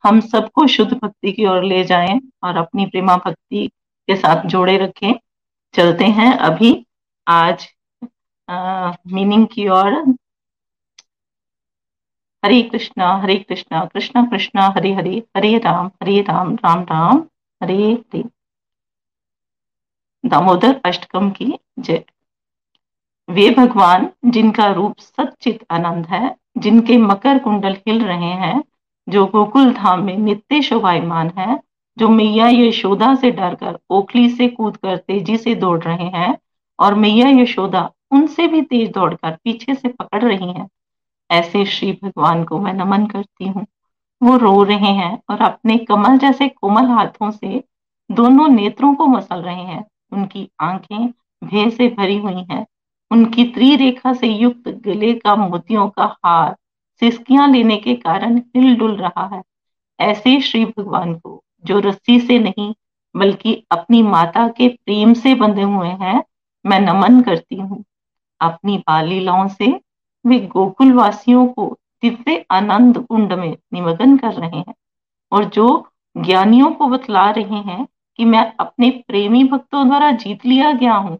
[0.03, 3.67] हम सबको शुद्ध भक्ति की ओर ले जाएँ और अपनी प्रेमा भक्ति
[4.07, 5.13] के साथ जोड़े रखें।
[5.73, 6.73] चलते हैं अभी
[7.27, 7.67] आज
[9.13, 10.03] मीनिंग की ओर।
[12.45, 17.23] हरे कृष्णा हरे कृष्णा कृष्णा कृष्णा, हरे हरे हरे राम हरे राम राम राम,
[17.63, 18.23] हरे हरे।
[20.25, 22.03] दामोदर अष्टकम की जय।
[23.29, 28.63] वे भगवान जिनका रूप सचित आनंद है, जिनके मकर कुंडल हिल रहे हैं,
[29.09, 31.59] जो गोकुल धाम में नित्य शोभायमान है,
[31.97, 36.37] जो मैया यशोदा से डरकर ओखली से कूद कर तेज़ी से दौड़ रहे हैं,
[36.79, 40.69] और मैया यशोदा उनसे भी तेज दौड़कर पीछे से पकड़ रही हैं।
[41.31, 43.65] ऐसे श्री भगवान को मैं नमन करती हूँ।
[44.23, 47.63] वो रो रहे हैं और अपने कमल जैसे कोमल हाथों से
[48.11, 51.07] दोनों नेत्रों को मसल रहे हैं। उनकी आँखें
[51.43, 52.65] भय से भरी हुई हैं।
[53.11, 56.55] उनकी त्रिरेखा से युक्त गले का मोतियों का हार
[56.99, 59.43] सिस्कियाँ लेने के कारण हिलडुल रहा है।
[59.99, 62.73] ऐसे श्री भगवान को, जो रस्सी से नहीं,
[63.15, 66.23] बल्कि अपनी माता के प्रेम से बंधे हुए हैं,
[66.65, 67.83] मैं नमन करती हूँ।
[68.41, 69.81] अपनी बालीलाओं से
[70.25, 71.67] वे गोकुल वासियों को
[72.03, 74.73] दिव्य आनंद कुंड में निमग्न कर रहे हैं
[75.31, 75.67] और जो
[76.15, 77.85] ज्ञानियों को बतला रहे हैं
[78.19, 81.17] कि मैं अपने प्रेमी भक्तों द्वारा जीत लिया गया हूँ,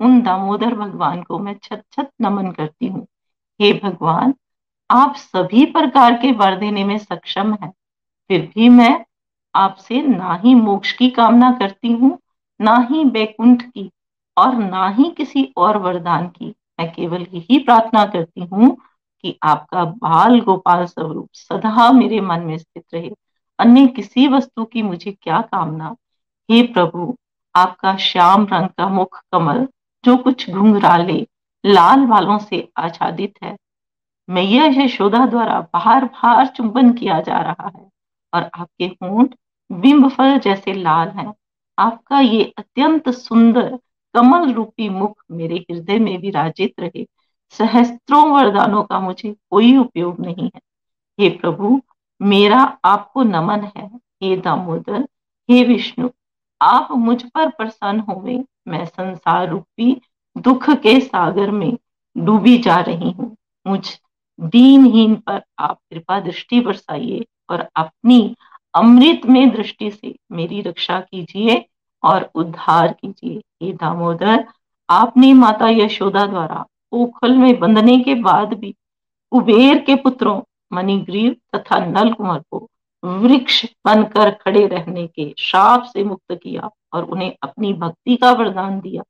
[0.00, 3.06] उन दामोदर भगवान को मैं छत छत नमन करती हूँ।
[3.60, 4.34] हे भगवान,
[4.90, 7.70] आप सभी प्रकार के वर देने में सक्षम है,
[8.30, 9.04] फिर भी मैं
[9.54, 12.18] आपसे ना ही मोक्ष की कामना करती हूँ,
[12.60, 13.90] ना ही बैकुंठ की
[14.36, 18.76] और ना ही किसी और वरदान की। मैं केवल यही प्रार्थना करती हूँ
[19.22, 23.10] कि आपका बाल गोपाल स्वरूप सदा मेरे मन में स्थित रहे।
[23.58, 25.94] अन्य किसी वस्तु की मुझे क्या कामना?
[26.50, 27.16] हे प्रभु,
[27.54, 29.66] आपका श्याम रंग का मुख कमल
[30.04, 31.26] जो कुछ घुंघराले
[31.66, 33.56] लाल बालों से आच्छादित है
[34.28, 37.88] मैया यशोदा द्वारा बाहर बार चुंबन किया जा रहा है
[38.34, 39.34] और आपके होंठ
[39.72, 41.34] बिंब फल जैसे लाल हैं।
[41.78, 43.78] आपका ये अत्यंत सुंदर
[44.14, 47.06] कमल रूपी मुख मेरे हृदय में विराजित रहे।
[47.50, 50.60] सहस्त्रों वरदानों का मुझे कोई उपयोग नहीं है।
[51.20, 51.80] हे प्रभु,
[52.22, 55.08] मेरा आपको नमन है। हे दामोदर,
[55.50, 56.08] हे विष्णु,
[56.62, 60.00] आप मुझ पर प्रसन्न होवे मैं संसार रूपी
[60.38, 61.78] दुख के सागर में
[62.18, 63.36] डूबी जा रही हूँ।
[63.66, 64.00] मुझ
[64.40, 68.36] दीनहीन पर आप कृपा दृष्टि बरसाइए और अपनी
[68.74, 71.68] अमृत में दृष्टि से मेरी रक्षा कीजिए।
[72.04, 74.44] और उद्धार कीजिए। हे दामोदर,
[74.90, 78.74] आपने माता यशोदा द्वारा ओखल में बंधने के बाद भी
[79.32, 80.40] कुबेर के पुत्रों,
[80.72, 82.68] मणिग्रीव तथा नल कुमार को
[83.04, 88.80] वृक्ष बनकर खड़े रहने के श्राप से मुक्त किया और उन्हें अपनी भक्ति का वरदान
[88.80, 89.02] दिया।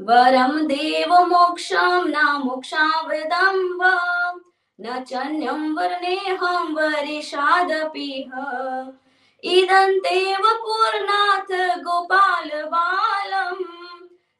[0.00, 3.96] वरं देव मोक्षं न मोक्षावृदं वा
[4.80, 8.30] न चन्यं वर्णेऽहं वरिषादपिह।
[9.44, 11.50] इदन्तेव पूर्णाथ
[11.84, 13.64] गोपालबालम्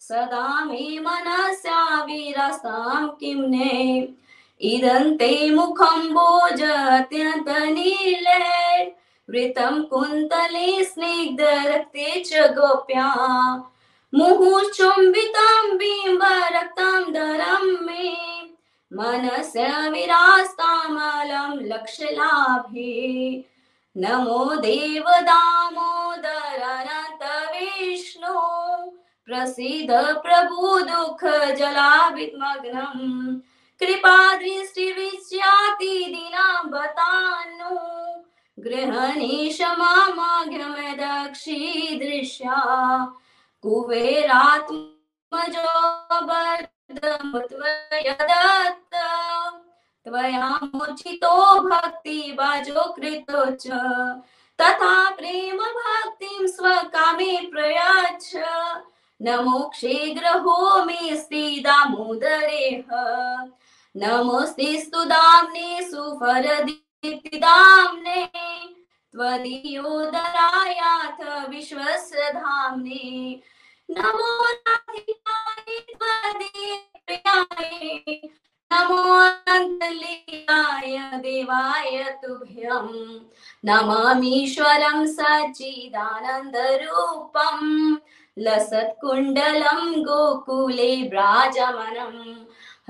[0.01, 3.75] सदा मे मनस्या विरसां किं ने
[4.65, 8.95] इदन्ते मुखं भोजत्यन्तनीले
[9.31, 13.15] वृतं कुन्तले स्निग्धरक्ते च गोप्या।
[14.15, 18.17] मुहुश्चुम्बितं बिम्बरक्तं दरं मे।
[18.93, 23.45] मनस्य विरास्तामलं लक्ष्यलाभे
[23.97, 28.41] नमो देव दामोदरनत विष्णु।
[29.27, 33.37] प्रसीद प्रभु दुःख जलाविद्मग्नम्
[33.81, 37.77] कृपा दृष्टि विस्याति दिना बतानु।
[38.63, 41.59] गृहणीश मामाघ्रमदक्षी
[41.99, 42.57] दृश्या।
[43.63, 45.73] कुबेरात्मजो
[46.23, 48.95] बर्धमत्वयदत्त
[50.05, 53.67] त्वया मुचितो भक्ति बाजो कृतो च
[54.61, 58.37] तथा प्रेम भक्तिं स्वकामे प्रयच्छ।
[59.23, 62.87] न मोक्षे ग्रहो मे स्त्री दामोदरेह
[63.97, 66.73] नमोस्ते स्तुदाम्ने सुफरदीप्तिदाम्ने
[69.15, 73.05] त्वदीयोदरायाथ विश्वस्य धाम्ने
[73.91, 77.71] नमो नाथिकाय त्वदीप्रियाय
[78.73, 81.95] नमो अनन्तलीलाय देवाय
[82.25, 82.89] तुभ्यं
[83.69, 87.97] नमामीश्वरं सच्चिदानन्दरूपम्,
[88.45, 92.23] लसत्कुण्डलं गोकुले व्राजमनम्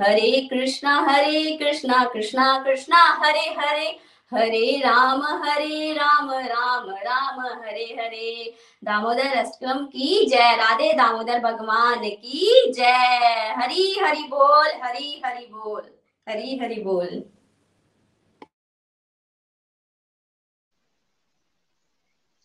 [0.00, 7.96] हरे कृष्णा हरे कृष्णा कृष्णा कृष्णा, हरे हरे। हरे राम हरे राम राम राम, हरे
[8.00, 8.54] हरे।
[8.84, 15.82] दामोदर अष्टम की जय। राधे दामोदर भगवान की जय। हरी, हरि बोल, हरी, हरि बोल,
[16.28, 17.24] हरी, हरि बोल।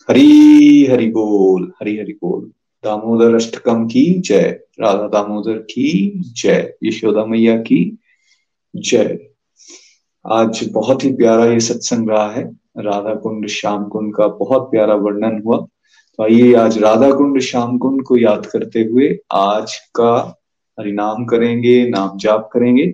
[0.10, 2.52] हरी, हरि बोल, हरी, हरि बोल।
[2.84, 7.98] दामोदर अष्टकम की जय। राधा दामोदर की जय। यशोदा मैया की
[8.76, 9.20] जय।
[10.28, 14.96] आज बहुत ही प्यारा ये सत्संग रहा है। राधा कुंड श्याम कुंड का बहुत प्यारा
[14.96, 15.58] वर्णन हुआ।
[16.18, 20.42] तो आइए आज राधा कुंड श्याम कुंड को याद करते हुए आज का
[20.80, 22.94] हरिनाम करेंगे, नाम जाप करेंगे।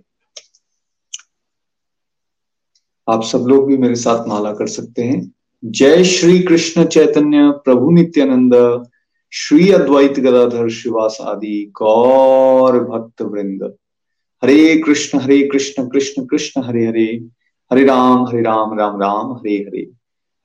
[3.10, 5.32] आप सब लोग भी मेरे साथ माला कर सकते हैं।
[5.66, 8.86] जय श्री कृष्ण चैतन्य प्रभु नित्यानंद।
[9.38, 13.74] श्री अद्वैत गदाधर शिवास आदि गौर भक्त वृंद
[14.44, 17.26] हरे कृष्ण हरे कृष्ण कृष्ण कृष्ण, हरे हरे।
[17.72, 19.82] हरे राम हरे राम राम राम, हरे हरे।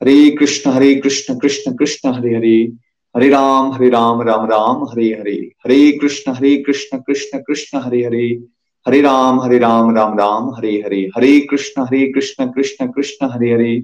[0.03, 2.71] हरे कृष्ण हरे कृष्ण कृष्ण कृष्ण, हरे हरे।
[3.17, 8.05] हरे राम हरे राम राम राम, हरे हरे। हरे कृष्ण हरे कृष्ण कृष्ण कृष्ण, हरे
[8.05, 8.43] हरे।
[8.87, 13.53] हरे राम हरे राम राम राम, हरे हरे। हरे कृष्ण हरे कृष्ण कृष्ण कृष्ण, हरे
[13.53, 13.83] हरे।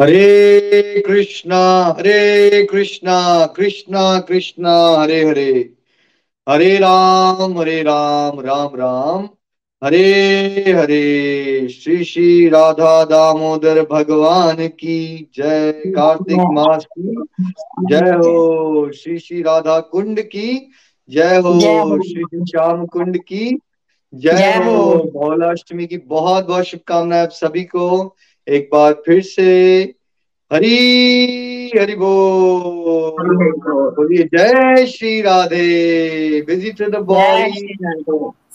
[0.00, 1.60] हरे कृष्णा
[1.98, 5.52] हरे कृष्णा कृष्णा कृष्णा हरे हरे।
[6.48, 9.28] हरे राम हरे राम राम राम।
[9.84, 10.02] हरे
[10.72, 17.16] हरे। श्री श्री राधा दामोदर भगवान की जय कार्तिक मास की।
[17.80, 20.72] जय हो श्री श्री राधा कुंड की।
[21.10, 21.58] जय हो
[22.02, 23.58] श्री श्री श्याम कुंड की।
[24.14, 28.16] जय हो हो। भोलाष्टमी की। बहुत बहुत शुभकामनाएँ आप सभी को।
[28.46, 29.44] एक बार फिर से
[30.50, 33.28] हरी हरि बोल।
[33.94, 36.42] बोलिए जय Shri Radhe.
[36.46, 37.76] Busy to the body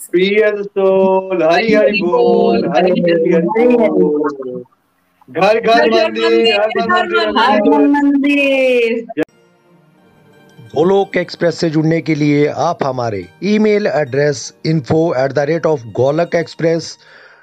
[0.04, 3.42] free as soul Hari Hari बोल। हरी हरि हरि
[5.28, 9.22] घर घर मंदिर हर घर मंदिर। मंदिर।
[10.74, 15.80] गोलोक एक्सप्रेस से जुड़ने के लिए आप हमारे email address info at the rate of
[15.96, 16.96] Golok Express